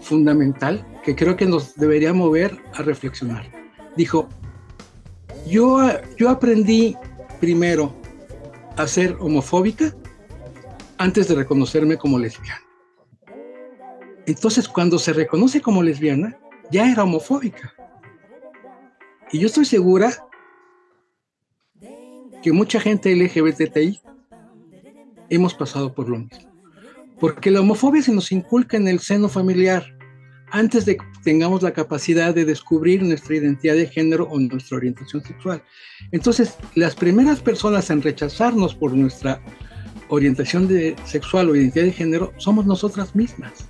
fundamental 0.00 0.84
que 1.04 1.14
creo 1.14 1.36
que 1.36 1.44
nos 1.44 1.74
debería 1.76 2.14
mover 2.14 2.58
a 2.72 2.82
reflexionar. 2.82 3.44
Dijo, 3.96 4.30
yo, 5.46 5.78
yo 6.16 6.30
aprendí 6.30 6.96
primero 7.38 7.94
a 8.76 8.86
ser 8.86 9.16
homofóbica 9.20 9.94
antes 10.96 11.28
de 11.28 11.34
reconocerme 11.34 11.98
como 11.98 12.18
lesbiana. 12.18 12.71
Entonces, 14.26 14.68
cuando 14.68 14.98
se 14.98 15.12
reconoce 15.12 15.60
como 15.60 15.82
lesbiana, 15.82 16.38
ya 16.70 16.90
era 16.90 17.04
homofóbica. 17.04 17.74
Y 19.32 19.38
yo 19.38 19.46
estoy 19.46 19.64
segura 19.64 20.12
que 22.42 22.52
mucha 22.52 22.80
gente 22.80 23.14
LGBTI 23.14 24.00
hemos 25.30 25.54
pasado 25.54 25.94
por 25.94 26.08
lo 26.08 26.18
mismo. 26.18 26.52
Porque 27.18 27.50
la 27.50 27.60
homofobia 27.60 28.02
se 28.02 28.12
nos 28.12 28.32
inculca 28.32 28.76
en 28.76 28.88
el 28.88 29.00
seno 29.00 29.28
familiar 29.28 29.84
antes 30.50 30.84
de 30.84 30.96
que 30.96 31.04
tengamos 31.24 31.62
la 31.62 31.72
capacidad 31.72 32.34
de 32.34 32.44
descubrir 32.44 33.02
nuestra 33.02 33.36
identidad 33.36 33.74
de 33.74 33.86
género 33.86 34.28
o 34.30 34.38
nuestra 34.38 34.76
orientación 34.76 35.22
sexual. 35.22 35.62
Entonces, 36.10 36.56
las 36.74 36.94
primeras 36.94 37.40
personas 37.40 37.88
en 37.90 38.02
rechazarnos 38.02 38.74
por 38.74 38.92
nuestra 38.92 39.40
orientación 40.08 40.68
de 40.68 40.94
sexual 41.06 41.48
o 41.48 41.56
identidad 41.56 41.86
de 41.86 41.92
género 41.92 42.32
somos 42.36 42.66
nosotras 42.66 43.16
mismas. 43.16 43.68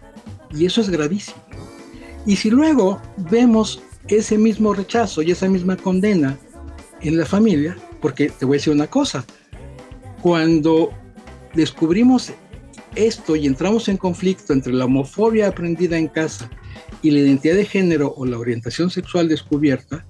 Y 0.53 0.67
eso 0.67 0.81
es 0.81 0.91
gravísimo. 0.91 1.39
Y 2.27 2.37
si 2.37 2.51
luego 2.51 3.01
vemos 3.31 3.83
ese 4.09 4.39
mismo 4.39 4.75
rechazo 4.75 5.23
y 5.23 5.31
esa 5.31 5.49
misma 5.49 5.77
condena 5.77 6.39
en 7.01 7.17
la 7.17 7.27
familia, 7.27 7.77
porque 8.01 8.29
te 8.31 8.45
voy 8.45 8.57
a 8.57 8.59
decir 8.59 8.73
una 8.73 8.87
cosa, 8.87 9.25
cuando 10.21 10.93
descubrimos 11.55 12.33
esto 12.95 13.37
y 13.37 13.47
entramos 13.47 13.89
en 13.89 13.97
conflicto 13.97 14.53
entre 14.53 14.73
la 14.73 14.85
homofobia 14.85 15.49
aprendida 15.49 15.97
en 15.97 16.09
casa 16.09 16.51
y 17.01 17.11
la 17.11 17.21
identidad 17.21 17.57
de 17.57 17.65
género 17.65 18.15
o 18.17 18.27
la 18.27 18.39
orientación 18.39 18.91
sexual 18.91 19.29
descubierta, 19.29 20.05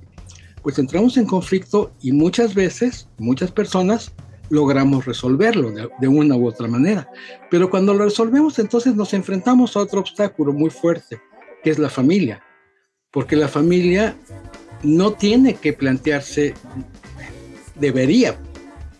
pues 0.62 0.78
entramos 0.78 1.16
en 1.16 1.26
conflicto 1.26 1.92
y 2.00 2.12
muchas 2.12 2.55
veces, 2.55 3.09
muchas 3.18 3.50
personas 3.50 4.12
logramos 4.52 5.06
resolverlo 5.06 5.72
de, 5.72 6.08
una 6.08 6.36
u 6.36 6.46
otra 6.46 6.68
manera. 6.68 7.08
Pero 7.50 7.70
cuando 7.70 7.94
lo 7.94 8.04
resolvemos, 8.04 8.58
entonces 8.58 8.94
nos 8.94 9.14
enfrentamos 9.14 9.74
a 9.74 9.80
otro 9.80 10.00
obstáculo 10.00 10.52
muy 10.52 10.68
fuerte, 10.68 11.22
que 11.64 11.70
es 11.70 11.78
la 11.78 11.88
familia. 11.88 12.42
Porque 13.10 13.34
la 13.34 13.48
familia 13.48 14.14
no 14.82 15.14
tiene 15.14 15.54
que 15.54 15.72
plantearse, 15.72 16.52
debería, 17.76 18.38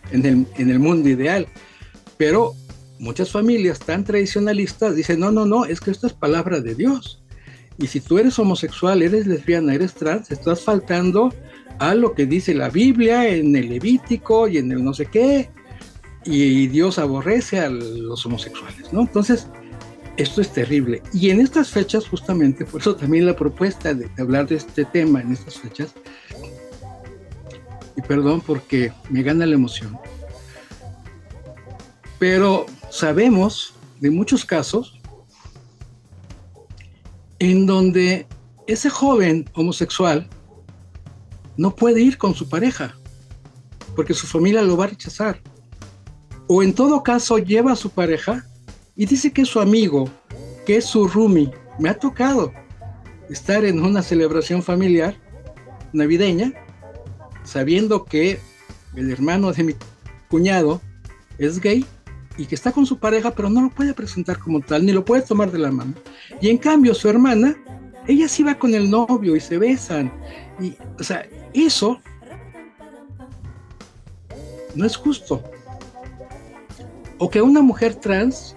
en 0.09 0.25
el, 0.25 0.47
en 0.57 0.71
el 0.71 0.79
mundo 0.79 1.07
ideal, 1.07 1.47
pero 2.17 2.53
muchas 2.97 3.29
familias 3.29 3.77
tan 3.77 4.03
tradicionalistas 4.03 4.95
dicen, 4.95 5.19
no, 5.19 5.31
no, 5.31 5.45
no, 5.45 5.65
es 5.65 5.79
que 5.79 5.91
esto 5.91 6.07
es 6.07 6.13
palabra 6.13 6.61
de 6.61 6.73
Dios. 6.73 7.23
Y 7.77 7.85
si 7.85 7.99
tú 7.99 8.17
eres 8.17 8.39
homosexual, 8.39 9.03
eres 9.03 9.27
lesbiana, 9.27 9.75
eres 9.75 9.93
trans, 9.93 10.31
estás 10.31 10.61
faltando 10.63 11.31
a 11.79 11.95
lo 11.95 12.13
que 12.13 12.25
dice 12.25 12.53
la 12.53 12.69
Biblia 12.69 13.27
en 13.27 13.55
el 13.55 13.69
Levítico 13.69 14.47
y 14.47 14.57
en 14.57 14.71
el 14.71 14.83
no 14.83 14.93
sé 14.93 15.05
qué, 15.07 15.49
y 16.25 16.67
Dios 16.67 16.99
aborrece 16.99 17.59
a 17.59 17.69
los 17.69 18.25
homosexuales, 18.25 18.93
¿no? 18.93 19.01
Entonces, 19.01 19.47
esto 20.17 20.41
es 20.41 20.53
terrible. 20.53 21.01
Y 21.11 21.31
en 21.31 21.39
estas 21.39 21.69
fechas, 21.69 22.07
justamente, 22.07 22.65
por 22.65 22.81
eso 22.81 22.95
también 22.95 23.25
la 23.25 23.35
propuesta 23.35 23.93
de, 23.93 24.09
hablar 24.17 24.47
de 24.47 24.55
este 24.55 24.85
tema 24.85 25.21
en 25.21 25.33
estas 25.33 25.59
fechas, 25.59 25.93
y 27.95 28.01
perdón 28.01 28.41
porque 28.41 28.91
me 29.09 29.23
gana 29.23 29.45
la 29.45 29.55
emoción, 29.55 29.97
pero 32.19 32.65
sabemos 32.89 33.73
de 33.99 34.09
muchos 34.11 34.45
casos 34.45 34.99
en 37.39 37.65
donde 37.65 38.25
ese 38.67 38.89
joven 38.89 39.49
homosexual 39.53 40.27
no 41.57 41.75
puede 41.75 42.01
ir 42.01 42.17
con 42.17 42.33
su 42.33 42.49
pareja, 42.49 42.95
porque 43.95 44.13
su 44.13 44.27
familia 44.27 44.61
lo 44.61 44.77
va 44.77 44.85
a 44.85 44.87
rechazar. 44.87 45.39
O 46.47 46.61
en 46.63 46.73
todo 46.73 47.03
caso 47.03 47.37
lleva 47.37 47.71
a 47.71 47.75
su 47.75 47.89
pareja 47.89 48.45
y 48.95 49.05
dice 49.05 49.31
que 49.31 49.45
su 49.45 49.59
amigo, 49.59 50.09
que 50.65 50.77
es 50.77 50.85
su 50.85 51.07
roomie. 51.07 51.51
Me 51.79 51.89
ha 51.89 51.97
tocado 51.97 52.51
estar 53.29 53.65
en 53.65 53.83
una 53.83 54.01
celebración 54.01 54.61
familiar 54.61 55.15
navideña, 55.93 56.53
sabiendo 57.43 58.05
que 58.05 58.39
el 58.95 59.11
hermano 59.11 59.51
de 59.51 59.63
mi 59.63 59.73
cuñado 60.29 60.81
es 61.37 61.59
gay 61.59 61.85
y 62.37 62.45
que 62.45 62.55
está 62.55 62.71
con 62.71 62.85
su 62.85 62.97
pareja, 62.97 63.31
pero 63.31 63.49
no 63.49 63.61
lo 63.61 63.69
puede 63.69 63.93
presentar 63.93 64.39
como 64.39 64.59
tal, 64.59 64.85
ni 64.85 64.91
lo 64.91 65.05
puede 65.05 65.21
tomar 65.21 65.51
de 65.51 65.59
la 65.59 65.71
mano. 65.71 65.93
Y 66.41 66.49
en 66.49 66.57
cambio 66.57 66.93
su 66.93 67.07
hermana, 67.09 67.55
ella 68.07 68.27
sí 68.27 68.43
va 68.43 68.55
con 68.55 68.73
el 68.73 68.89
novio 68.89 69.35
y 69.35 69.39
se 69.39 69.57
besan. 69.57 70.11
Y, 70.59 70.75
o 70.99 71.03
sea, 71.03 71.25
eso 71.53 71.99
no 74.75 74.85
es 74.85 74.97
justo. 74.97 75.43
O 77.17 77.29
que 77.29 77.41
una 77.41 77.61
mujer 77.61 77.95
trans 77.95 78.55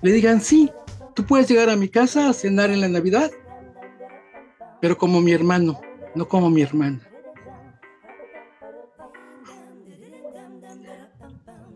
le 0.00 0.12
digan, 0.12 0.40
sí, 0.40 0.70
tú 1.14 1.24
puedes 1.24 1.48
llegar 1.48 1.70
a 1.70 1.76
mi 1.76 1.88
casa 1.88 2.28
a 2.28 2.32
cenar 2.32 2.70
en 2.70 2.80
la 2.80 2.88
Navidad, 2.88 3.30
pero 4.80 4.96
como 4.96 5.20
mi 5.20 5.32
hermano, 5.32 5.80
no 6.14 6.28
como 6.28 6.50
mi 6.50 6.62
hermana. 6.62 7.00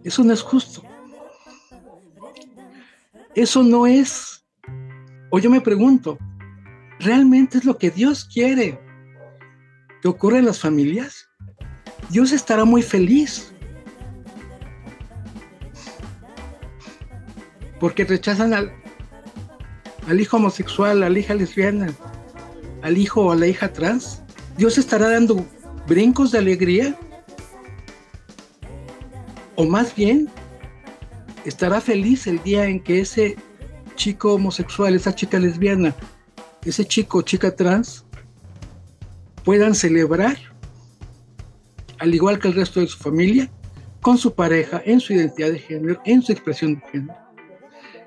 Eso 0.05 0.23
no 0.25 0.33
es 0.33 0.43
justo. 0.43 0.83
Eso 3.35 3.63
no 3.63 3.87
es. 3.87 4.45
O 5.31 5.39
yo 5.39 5.51
me 5.51 5.61
pregunto, 5.61 6.19
¿realmente 6.99 7.59
es 7.59 7.65
lo 7.65 7.77
que 7.77 7.91
Dios 7.91 8.25
quiere 8.25 8.88
que 10.03 10.09
ocurra 10.09 10.39
en 10.39 10.47
las 10.47 10.61
familias? 10.61 11.29
Dios 12.11 12.33
estará 12.33 12.65
muy 12.65 12.83
feliz. 12.83 13.53
Porque 17.81 18.05
rechazan 18.05 18.55
al, 18.55 18.73
al 20.09 20.21
hijo 20.21 20.37
homosexual, 20.37 21.03
a 21.03 21.11
la 21.11 21.19
hija 21.19 21.35
lesbiana, 21.35 21.93
al 22.83 22.99
hijo 22.99 23.27
o 23.27 23.33
a 23.33 23.37
la 23.37 23.47
hija 23.47 23.73
trans. 23.73 24.23
Dios 24.57 24.79
estará 24.79 25.11
dando 25.11 25.47
brincos 25.87 26.33
de 26.33 26.39
alegría 26.39 26.99
o 29.61 29.65
más 29.65 29.93
bien, 29.93 30.29
estará 31.45 31.81
feliz 31.81 32.29
el 32.29 32.41
día 32.45 32.67
en 32.67 32.79
que 32.79 33.01
ese 33.01 33.37
chico 33.97 34.35
homosexual, 34.35 34.95
esa 34.95 35.13
chica 35.13 35.37
lesbiana, 35.41 35.97
ese 36.65 36.85
chico 36.85 37.23
chica 37.23 37.57
trans 37.57 38.05
puedan 39.49 39.75
celebrar, 39.75 40.37
al 42.01 42.15
igual 42.15 42.39
que 42.39 42.49
el 42.49 42.55
resto 42.55 42.81
de 42.81 42.87
su 42.87 42.99
familia, 42.99 43.51
con 44.03 44.19
su 44.19 44.35
pareja, 44.35 44.83
en 44.85 45.01
su 45.01 45.15
identidad 45.15 45.51
de 45.51 45.59
género, 45.59 46.03
en 46.05 46.21
su 46.21 46.33
expresión 46.33 46.75
de 46.75 46.83
género. 46.93 47.19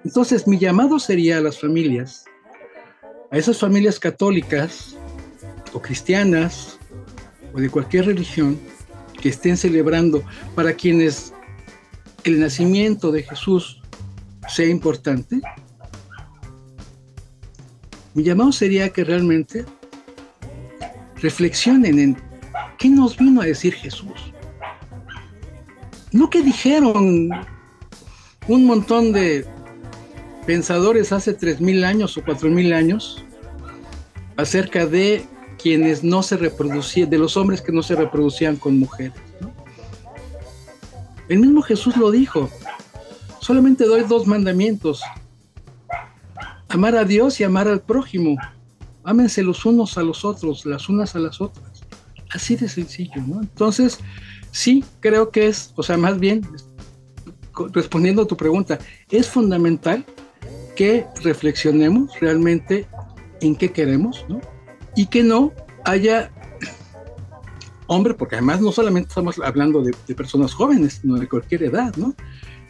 Entonces, 0.05 0.47
mi 0.47 0.59
llamado 0.59 0.99
sería 0.99 1.39
a 1.39 1.41
las 1.41 1.59
familias, 1.59 2.25
a 3.31 3.39
esas 3.39 3.57
familias 3.57 3.99
católicas 3.99 4.95
o 5.73 5.81
cristianas 5.81 6.77
o 7.55 7.59
de 7.59 7.71
cualquier 7.71 8.05
religión 8.05 8.59
que 9.19 9.29
estén 9.29 9.57
celebrando 9.57 10.23
para 10.53 10.73
quienes 10.73 11.33
el 12.23 12.39
nacimiento 12.39 13.11
de 13.11 13.23
Jesús 13.23 13.81
sea 14.47 14.67
importante, 14.67 15.41
mi 18.13 18.21
llamado 18.21 18.51
sería 18.51 18.89
que 18.89 19.03
realmente 19.03 19.65
reflexionen 21.21 21.99
en 21.99 22.17
qué 22.77 22.89
nos 22.89 23.17
vino 23.17 23.41
a 23.41 23.45
decir 23.45 23.73
Jesús. 23.73 24.33
No 26.11 26.29
que 26.29 26.41
dijeron 26.41 27.29
un 28.47 28.65
montón 28.65 29.13
de 29.13 29.45
pensadores 30.45 31.11
hace 31.11 31.33
tres 31.33 31.61
mil 31.61 31.83
años 31.83 32.17
o 32.17 32.23
cuatro 32.23 32.49
mil 32.49 32.73
años 32.73 33.23
acerca 34.35 34.85
de 34.85 35.25
quienes 35.61 36.03
no 36.03 36.23
se 36.23 36.37
reproducían, 36.37 37.09
de 37.09 37.17
los 37.19 37.37
hombres 37.37 37.61
que 37.61 37.71
no 37.71 37.83
se 37.83 37.95
reproducían 37.95 38.55
con 38.55 38.79
mujeres. 38.79 39.13
El 41.29 41.39
mismo 41.39 41.61
Jesús 41.61 41.95
lo 41.95 42.11
dijo. 42.11 42.49
Solamente 43.39 43.85
doy 43.85 44.01
dos 44.01 44.27
mandamientos. 44.27 45.01
Amar 46.67 46.95
a 46.95 47.05
Dios 47.05 47.39
y 47.39 47.43
amar 47.43 47.67
al 47.67 47.81
prójimo. 47.81 48.35
Ámense 49.03 49.43
los 49.43 49.65
unos 49.65 49.97
a 49.97 50.03
los 50.03 50.23
otros, 50.25 50.65
las 50.65 50.89
unas 50.89 51.15
a 51.15 51.19
las 51.19 51.41
otras. 51.41 51.83
Así 52.31 52.55
de 52.55 52.69
sencillo, 52.69 53.21
¿no? 53.27 53.41
Entonces, 53.41 53.99
sí, 54.51 54.83
creo 54.99 55.31
que 55.31 55.47
es, 55.47 55.73
o 55.75 55.83
sea, 55.83 55.97
más 55.97 56.19
bien, 56.19 56.47
respondiendo 57.73 58.23
a 58.23 58.27
tu 58.27 58.37
pregunta, 58.37 58.79
es 59.09 59.27
fundamental 59.27 60.05
que 60.75 61.05
reflexionemos 61.23 62.19
realmente 62.19 62.87
en 63.41 63.55
qué 63.55 63.71
queremos, 63.71 64.25
¿no? 64.29 64.39
Y 64.95 65.07
que 65.07 65.23
no 65.23 65.51
haya 65.85 66.31
hombre, 67.87 68.13
porque 68.13 68.35
además 68.35 68.61
no 68.61 68.71
solamente 68.71 69.09
estamos 69.09 69.39
hablando 69.39 69.81
de, 69.81 69.93
personas 70.15 70.53
jóvenes, 70.53 70.99
sino 71.01 71.15
de 71.15 71.27
cualquier 71.27 71.63
edad, 71.63 71.95
¿no? 71.97 72.15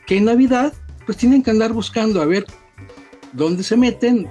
Que 0.07 0.17
en 0.17 0.25
Navidad, 0.25 0.73
pues 1.05 1.17
tienen 1.17 1.43
que 1.43 1.51
andar 1.51 1.73
buscando 1.73 2.21
a 2.21 2.25
ver 2.25 2.45
dónde 3.33 3.63
se 3.63 3.77
meten, 3.77 4.27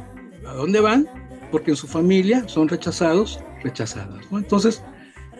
a 0.46 0.54
dónde 0.54 0.80
van, 0.80 1.08
porque 1.50 1.72
en 1.72 1.76
su 1.76 1.86
familia 1.86 2.48
son 2.48 2.68
rechazados, 2.68 3.40
rechazadas. 3.62 4.24
Entonces, 4.32 4.82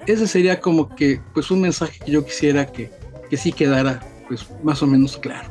ese 0.06 0.26
sería 0.26 0.60
como 0.60 0.94
que, 0.94 1.20
pues 1.34 1.50
un 1.50 1.60
mensaje 1.60 1.98
que 2.04 2.12
yo 2.12 2.24
quisiera 2.24 2.66
que, 2.66 2.90
que 3.28 3.36
sí 3.36 3.52
quedara, 3.52 4.00
pues 4.28 4.46
más 4.62 4.82
o 4.82 4.86
menos 4.86 5.16
claro. 5.16 5.48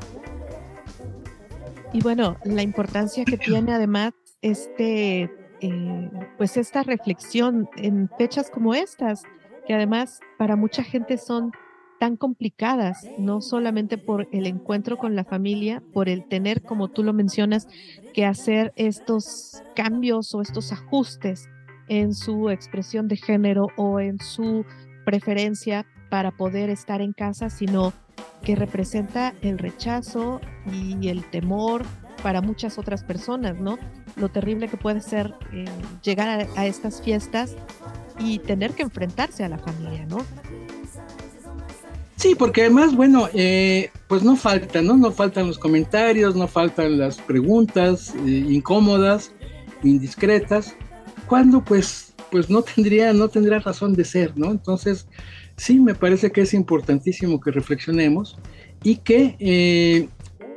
Y 1.93 2.01
bueno, 2.01 2.37
la 2.43 2.61
importancia 2.61 3.25
que 3.25 3.37
tiene 3.37 3.73
además 3.73 4.13
este, 4.41 5.29
eh, 5.61 6.09
pues 6.37 6.57
esta 6.57 6.83
reflexión 6.83 7.69
en 7.77 8.09
fechas 8.17 8.49
como 8.49 8.73
estas, 8.73 9.23
que 9.67 9.73
además 9.73 10.19
para 10.37 10.55
mucha 10.55 10.83
gente 10.83 11.17
son 11.17 11.51
tan 11.99 12.15
complicadas, 12.15 13.05
no 13.17 13.41
solamente 13.41 13.97
por 13.97 14.27
el 14.31 14.47
encuentro 14.47 14.97
con 14.97 15.15
la 15.15 15.25
familia, 15.25 15.83
por 15.93 16.07
el 16.09 16.27
tener, 16.27 16.62
como 16.62 16.88
tú 16.88 17.03
lo 17.03 17.13
mencionas, 17.13 17.67
que 18.13 18.25
hacer 18.25 18.73
estos 18.75 19.62
cambios 19.75 20.33
o 20.33 20.41
estos 20.41 20.71
ajustes 20.71 21.49
en 21.89 22.13
su 22.13 22.49
expresión 22.49 23.07
de 23.07 23.17
género 23.17 23.67
o 23.75 23.99
en 23.99 24.19
su 24.19 24.65
preferencia 25.05 25.85
para 26.09 26.31
poder 26.31 26.69
estar 26.69 27.01
en 27.01 27.13
casa, 27.13 27.49
sino 27.49 27.93
que 28.43 28.55
representa 28.55 29.33
el 29.41 29.57
rechazo 29.57 30.39
y 30.71 31.09
el 31.09 31.29
temor 31.29 31.83
para 32.23 32.41
muchas 32.41 32.77
otras 32.77 33.03
personas, 33.03 33.59
¿no? 33.59 33.77
Lo 34.15 34.29
terrible 34.29 34.67
que 34.67 34.77
puede 34.77 35.01
ser 35.01 35.33
eh, 35.53 35.65
llegar 36.03 36.29
a, 36.29 36.59
a 36.62 36.65
estas 36.65 37.01
fiestas 37.01 37.55
y 38.19 38.39
tener 38.39 38.73
que 38.73 38.83
enfrentarse 38.83 39.43
a 39.43 39.49
la 39.49 39.57
familia, 39.57 40.05
¿no? 40.05 40.19
Sí, 42.19 42.36
porque 42.36 42.63
además, 42.63 42.93
bueno, 42.97 43.29
eh, 43.34 43.91
pues 44.10 44.23
no 44.23 44.36
falta, 44.36 44.82
¿no? 44.82 44.97
No 44.97 45.10
faltan 45.10 45.47
los 45.47 45.58
comentarios, 45.58 46.36
no 46.36 46.49
faltan 46.49 46.97
las 46.97 47.17
preguntas 47.17 48.13
eh, 48.13 48.45
incómodas, 48.49 49.32
indiscretas, 49.84 50.75
cuando 51.27 51.63
pues, 51.63 52.13
pues 52.29 52.49
no 52.49 52.62
tendría, 52.62 53.13
no 53.13 53.29
tendría 53.29 53.60
razón 53.60 53.93
de 53.93 54.03
ser, 54.03 54.38
¿no? 54.38 54.51
Entonces, 54.51 55.08
sí, 55.55 55.79
me 55.79 55.95
parece 55.95 56.29
que 56.29 56.41
es 56.41 56.53
importantísimo 56.53 57.39
que 57.39 57.51
reflexionemos 57.51 58.38
y 58.84 58.97
que, 58.97 59.38
eh, 59.39 60.10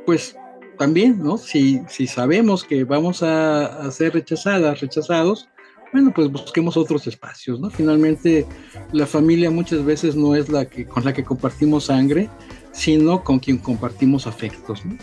pues, 0.05 0.35
también, 0.77 1.23
¿no? 1.23 1.37
Si, 1.37 1.79
si 1.87 2.07
sabemos 2.07 2.65
que 2.65 2.83
vamos 2.83 3.23
a 3.23 3.89
ser 3.89 4.13
rechazadas, 4.15 4.81
rechazados, 4.81 5.47
bueno, 5.93 6.11
pues 6.13 6.29
busquemos 6.31 6.75
otros 6.75 7.05
espacios, 7.07 7.59
¿no? 7.59 7.69
Finalmente, 7.69 8.47
la 8.91 9.05
familia 9.05 9.51
muchas 9.51 9.85
veces 9.85 10.15
no 10.15 10.35
es 10.35 10.49
la 10.49 10.65
que 10.65 10.85
con 10.85 11.05
la 11.05 11.13
que 11.13 11.23
compartimos 11.23 11.85
sangre, 11.85 12.29
sino 12.71 13.23
con 13.23 13.39
quien 13.39 13.59
compartimos 13.59 14.25
afectos, 14.25 14.83
¿no? 14.83 14.97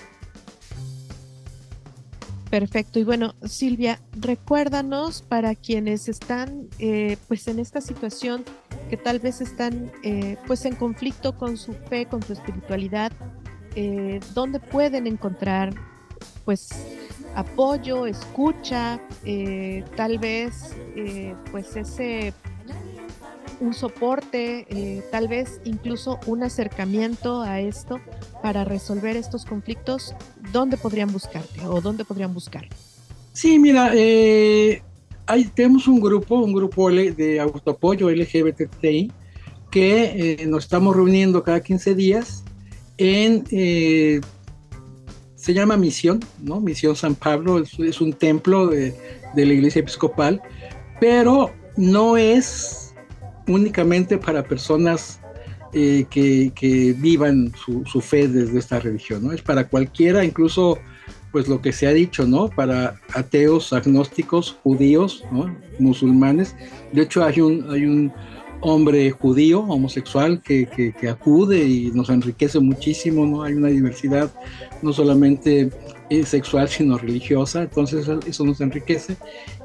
Perfecto. 2.51 2.99
Y 2.99 3.05
bueno, 3.05 3.37
Silvia, 3.45 4.01
recuérdanos 4.19 5.23
para 5.23 5.55
quienes 5.55 6.09
están 6.09 6.67
eh, 6.81 7.17
pues 7.29 7.47
en 7.47 7.61
esta 7.61 7.81
situación 7.81 8.45
que 8.91 8.97
tal 8.97 9.21
vez 9.21 9.41
están 9.41 9.93
eh, 10.03 10.37
pues 10.49 10.65
en 10.65 10.75
conflicto 10.75 11.39
con 11.39 11.57
su 11.57 11.75
fe, 11.75 12.07
con 12.07 12.25
su 12.25 12.33
espiritualidad, 12.33 13.13
eh, 13.77 14.19
¿dónde 14.35 14.59
pueden 14.59 15.07
encontrar 15.07 15.73
pues 16.45 16.71
apoyo, 17.35 18.07
escucha, 18.07 19.01
eh, 19.25 19.85
tal 19.97 20.19
vez 20.19 20.75
eh, 20.97 21.35
pues 21.51 21.77
ese 21.77 22.33
un 23.61 23.75
soporte, 23.75 24.67
eh, 24.71 25.03
tal 25.11 25.29
vez 25.29 25.61
incluso 25.65 26.19
un 26.27 26.43
acercamiento 26.43 27.43
a 27.43 27.61
esto 27.61 28.01
para 28.43 28.65
resolver 28.65 29.17
estos 29.17 29.45
conflictos, 29.45 30.15
¿dónde 30.51 30.79
podrían 30.79 31.13
buscarte 31.13 31.67
o 31.67 31.83
dónde 31.83 32.07
podrían 32.07 32.33
buscar? 32.33 32.67
Sí, 33.35 33.59
mira, 33.59 33.91
hay, 33.91 35.45
tenemos 35.55 35.87
un 35.89 36.01
grupo, 36.01 36.37
un 36.37 36.55
grupo 36.55 36.91
de 36.91 37.39
autoapoyo 37.39 38.09
LGBTI 38.11 39.13
que 39.71 40.47
nos 40.49 40.65
estamos 40.65 40.97
reuniendo 40.97 41.43
cada 41.43 41.61
15 41.61 41.95
días 41.95 42.43
en 42.97 43.45
se 45.41 45.55
llama 45.55 45.79
Misión, 45.79 46.21
¿no? 46.43 46.61
Misión 46.61 46.95
San 46.95 47.15
Pablo, 47.15 47.59
es, 47.59 48.01
un 48.01 48.13
templo 48.13 48.67
de, 48.67 48.95
la 49.35 49.43
iglesia 49.43 49.81
episcopal, 49.81 50.43
pero 51.01 51.51
no 51.79 52.19
es 52.19 52.95
únicamente 53.49 54.19
para 54.19 54.45
personas 54.45 55.19
eh, 55.73 56.05
que, 56.11 56.95
vivan 56.99 57.53
su, 57.65 57.87
su, 57.87 58.03
fe 58.03 58.29
desde 58.29 58.59
esta 58.59 58.81
religión, 58.81 59.25
¿no? 59.25 59.33
Es 59.33 59.41
para 59.41 59.67
cualquiera, 59.67 60.25
incluso 60.25 60.79
pues 61.33 61.49
lo 61.49 61.63
que 61.63 61.73
se 61.73 61.87
ha 61.87 61.93
dicho, 61.93 62.27
¿no? 62.27 62.49
Para 62.49 63.01
ateos, 63.15 63.73
agnósticos, 63.73 64.59
judíos, 64.63 65.25
¿no? 65.33 65.57
Musulmanes. 65.79 66.55
De 66.93 67.03
hecho, 67.03 67.25
hay 67.25 67.41
un, 67.41 67.71
hay 67.71 67.87
un 67.87 68.13
hombre 68.61 69.11
judío, 69.11 69.61
homosexual, 69.61 70.43
que, 70.43 70.67
que, 70.67 71.09
acude 71.09 71.65
y 71.65 71.91
nos 71.93 72.11
enriquece 72.11 72.61
muchísimo, 72.61 73.27
¿no? 73.27 73.43
Hay 73.43 73.55
una 73.55 73.69
diversidad 73.69 74.31
no 74.83 74.93
solamente 74.93 75.71
eh, 76.11 76.25
sexual, 76.25 76.69
sino 76.69 76.99
religiosa, 76.99 77.63
entonces 77.63 78.09
eso 78.27 78.45
nos 78.45 78.61
enriquece. 78.61 79.17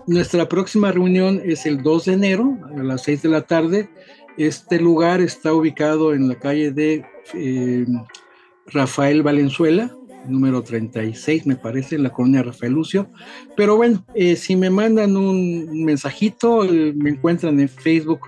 Nuestra 0.08 0.48
próxima 0.48 0.92
reunión 0.92 1.42
es 1.44 1.66
el 1.66 1.82
2 1.82 2.06
de 2.06 2.14
enero, 2.14 2.58
a 2.76 2.84
las 2.84 3.04
6 3.04 3.24
de 3.24 3.30
la 3.30 3.42
tarde. 3.42 3.90
Este 4.38 4.80
lugar 4.80 5.22
está 5.22 5.54
ubicado 5.54 6.14
en 6.14 6.28
la 6.28 6.36
calle 6.36 6.72
de 6.72 7.06
eh, 7.34 7.86
Rafael 8.68 9.24
Valenzuela, 9.24 9.96
número 10.28 10.64
36, 10.64 11.46
me 11.46 11.56
parece, 11.56 11.96
en 11.96 12.04
la 12.04 12.12
colonia 12.12 12.44
Rafael 12.44 12.74
Lucio. 12.74 13.10
Pero 13.56 13.78
bueno, 13.78 14.06
eh, 14.16 14.36
si 14.36 14.56
me 14.56 14.70
mandan 14.70 15.16
un 15.18 15.84
mensajito, 15.84 16.64
me 16.96 17.12
encuentran 17.12 17.60
en 17.60 17.70
Facebook 17.70 18.22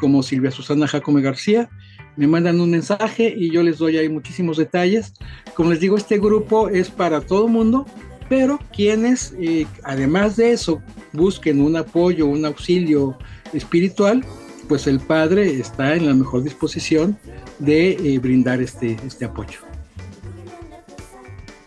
como 0.00 0.22
Silvia 0.22 0.50
Susana 0.50 0.88
Jacome 0.88 1.22
García, 1.22 1.68
me 2.16 2.26
mandan 2.26 2.60
un 2.60 2.70
mensaje 2.70 3.32
y 3.36 3.50
yo 3.50 3.62
les 3.62 3.78
doy 3.78 3.96
ahí 3.96 4.08
muchísimos 4.08 4.56
detalles. 4.56 5.14
Como 5.54 5.70
les 5.70 5.80
digo, 5.80 5.96
este 5.96 6.18
grupo 6.18 6.68
es 6.68 6.90
para 6.90 7.20
todo 7.20 7.46
mundo, 7.46 7.86
pero 8.28 8.58
quienes, 8.74 9.34
eh, 9.38 9.66
además 9.84 10.36
de 10.36 10.52
eso, 10.52 10.82
busquen 11.12 11.60
un 11.60 11.76
apoyo, 11.76 12.26
un 12.26 12.44
auxilio 12.44 13.16
espiritual, 13.52 14.24
pues 14.68 14.86
el 14.86 15.00
Padre 15.00 15.60
está 15.60 15.94
en 15.94 16.06
la 16.06 16.14
mejor 16.14 16.42
disposición 16.42 17.16
de 17.58 17.92
eh, 17.92 18.18
brindar 18.18 18.60
este, 18.60 18.96
este 19.06 19.24
apoyo. 19.24 19.67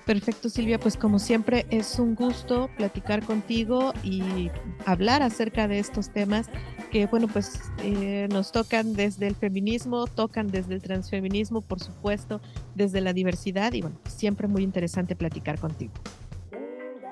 Perfecto, 0.05 0.49
Silvia. 0.49 0.79
Pues 0.79 0.97
como 0.97 1.19
siempre 1.19 1.65
es 1.69 1.99
un 1.99 2.15
gusto 2.15 2.69
platicar 2.75 3.23
contigo 3.23 3.93
y 4.03 4.49
hablar 4.85 5.21
acerca 5.21 5.67
de 5.67 5.79
estos 5.79 6.11
temas 6.11 6.49
que, 6.91 7.05
bueno, 7.05 7.27
pues 7.27 7.61
eh, 7.83 8.27
nos 8.31 8.51
tocan 8.51 8.93
desde 8.93 9.27
el 9.27 9.35
feminismo, 9.35 10.07
tocan 10.07 10.47
desde 10.47 10.73
el 10.73 10.81
transfeminismo, 10.81 11.61
por 11.61 11.79
supuesto, 11.79 12.41
desde 12.75 12.99
la 13.01 13.13
diversidad 13.13 13.73
y, 13.73 13.81
bueno, 13.81 13.97
siempre 14.07 14.47
muy 14.47 14.63
interesante 14.63 15.15
platicar 15.15 15.59
contigo. 15.59 15.93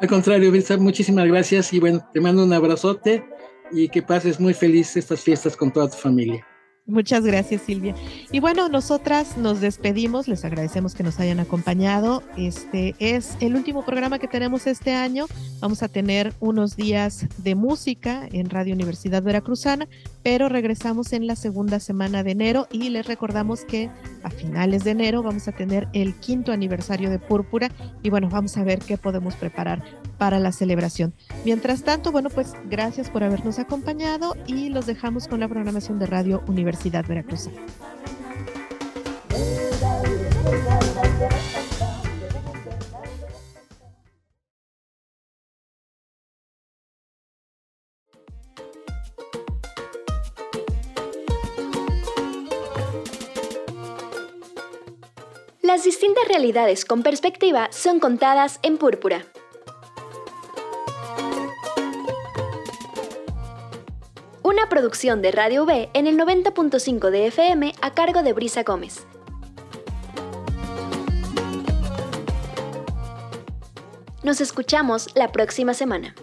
Al 0.02 0.08
contrario, 0.08 0.52
muchísimas 0.80 1.28
gracias 1.28 1.74
y, 1.74 1.80
bueno, 1.80 2.02
te 2.14 2.22
mando 2.22 2.44
un 2.44 2.54
abrazote 2.54 3.24
y 3.72 3.90
que 3.90 4.02
pases 4.02 4.40
muy 4.40 4.54
feliz 4.54 4.98
estas 4.98 5.22
fiestas 5.22 5.56
con 5.56 5.72
toda 5.72 5.90
tu 5.90 5.98
familia. 5.98 6.46
Muchas 6.90 7.24
gracias, 7.24 7.62
Silvia. 7.62 7.94
Y 8.32 8.40
bueno, 8.40 8.68
nosotras 8.68 9.38
nos 9.38 9.62
despedimos, 9.62 10.28
les 10.28 10.44
agradecemos 10.44 10.96
que 10.96 11.04
nos 11.04 11.20
hayan 11.20 11.40
acompañado. 11.40 12.24
Este 12.36 12.96
es 12.98 13.38
el 13.42 13.56
último 13.56 13.86
programa 13.86 14.18
que 14.18 14.28
tenemos 14.28 14.66
este 14.66 14.96
año. 14.96 15.28
Vamos 15.60 15.84
a 15.84 15.88
tener 15.88 16.34
unos 16.40 16.76
días 16.76 17.28
de 17.38 17.54
música 17.54 18.28
en 18.32 18.50
Radio 18.50 18.74
Universidad 18.74 19.22
Veracruzana, 19.22 19.88
pero 20.24 20.50
regresamos 20.50 21.14
en 21.14 21.28
la 21.28 21.36
segunda 21.36 21.80
semana 21.80 22.24
de 22.24 22.32
enero 22.32 22.68
y 22.72 22.90
les 22.90 23.06
recordamos 23.06 23.66
que 23.66 23.92
a 24.24 24.32
finales 24.32 24.84
de 24.84 24.92
enero 24.92 25.22
vamos 25.22 25.48
a 25.48 25.52
tener 25.52 25.88
el 25.94 26.16
quinto 26.16 26.52
aniversario 26.52 27.12
de 27.12 27.20
Púrpura 27.20 27.70
y 28.02 28.10
bueno, 28.10 28.30
vamos 28.30 28.58
a 28.58 28.64
ver 28.64 28.80
qué 28.80 28.98
podemos 28.98 29.36
preparar 29.36 29.84
para 30.18 30.40
la 30.40 30.52
celebración. 30.52 31.14
Mientras 31.46 31.84
tanto, 31.84 32.12
bueno, 32.12 32.30
pues 32.30 32.54
gracias 32.70 33.12
por 33.12 33.24
habernos 33.24 33.60
acompañado 33.60 34.36
y 34.48 34.70
los 34.70 34.88
dejamos 34.88 35.28
con 35.28 35.40
la 35.40 35.48
programación 35.48 36.00
de 36.00 36.08
Radio 36.08 36.44
Universidad 36.48 36.79
Las 55.62 55.84
distintas 55.84 56.28
realidades 56.28 56.84
con 56.84 57.04
perspectiva 57.04 57.68
son 57.72 58.00
contadas 58.00 58.60
en 58.64 58.78
púrpura. 58.78 59.26
Producción 64.70 65.24
de 65.24 65.32
Radio 65.32 65.64
V 65.64 65.90
en 65.94 66.06
el 66.06 66.16
90.5 66.16 67.10
de 67.10 67.28
FM 67.28 67.74
a 67.82 67.94
cargo 67.96 68.22
de 68.22 68.34
Brisa 68.34 68.62
Gómez. 68.62 69.08
Nos 74.22 74.42
escuchamos 74.42 75.08
la 75.16 75.32
próxima 75.32 75.74
semana. 75.74 76.14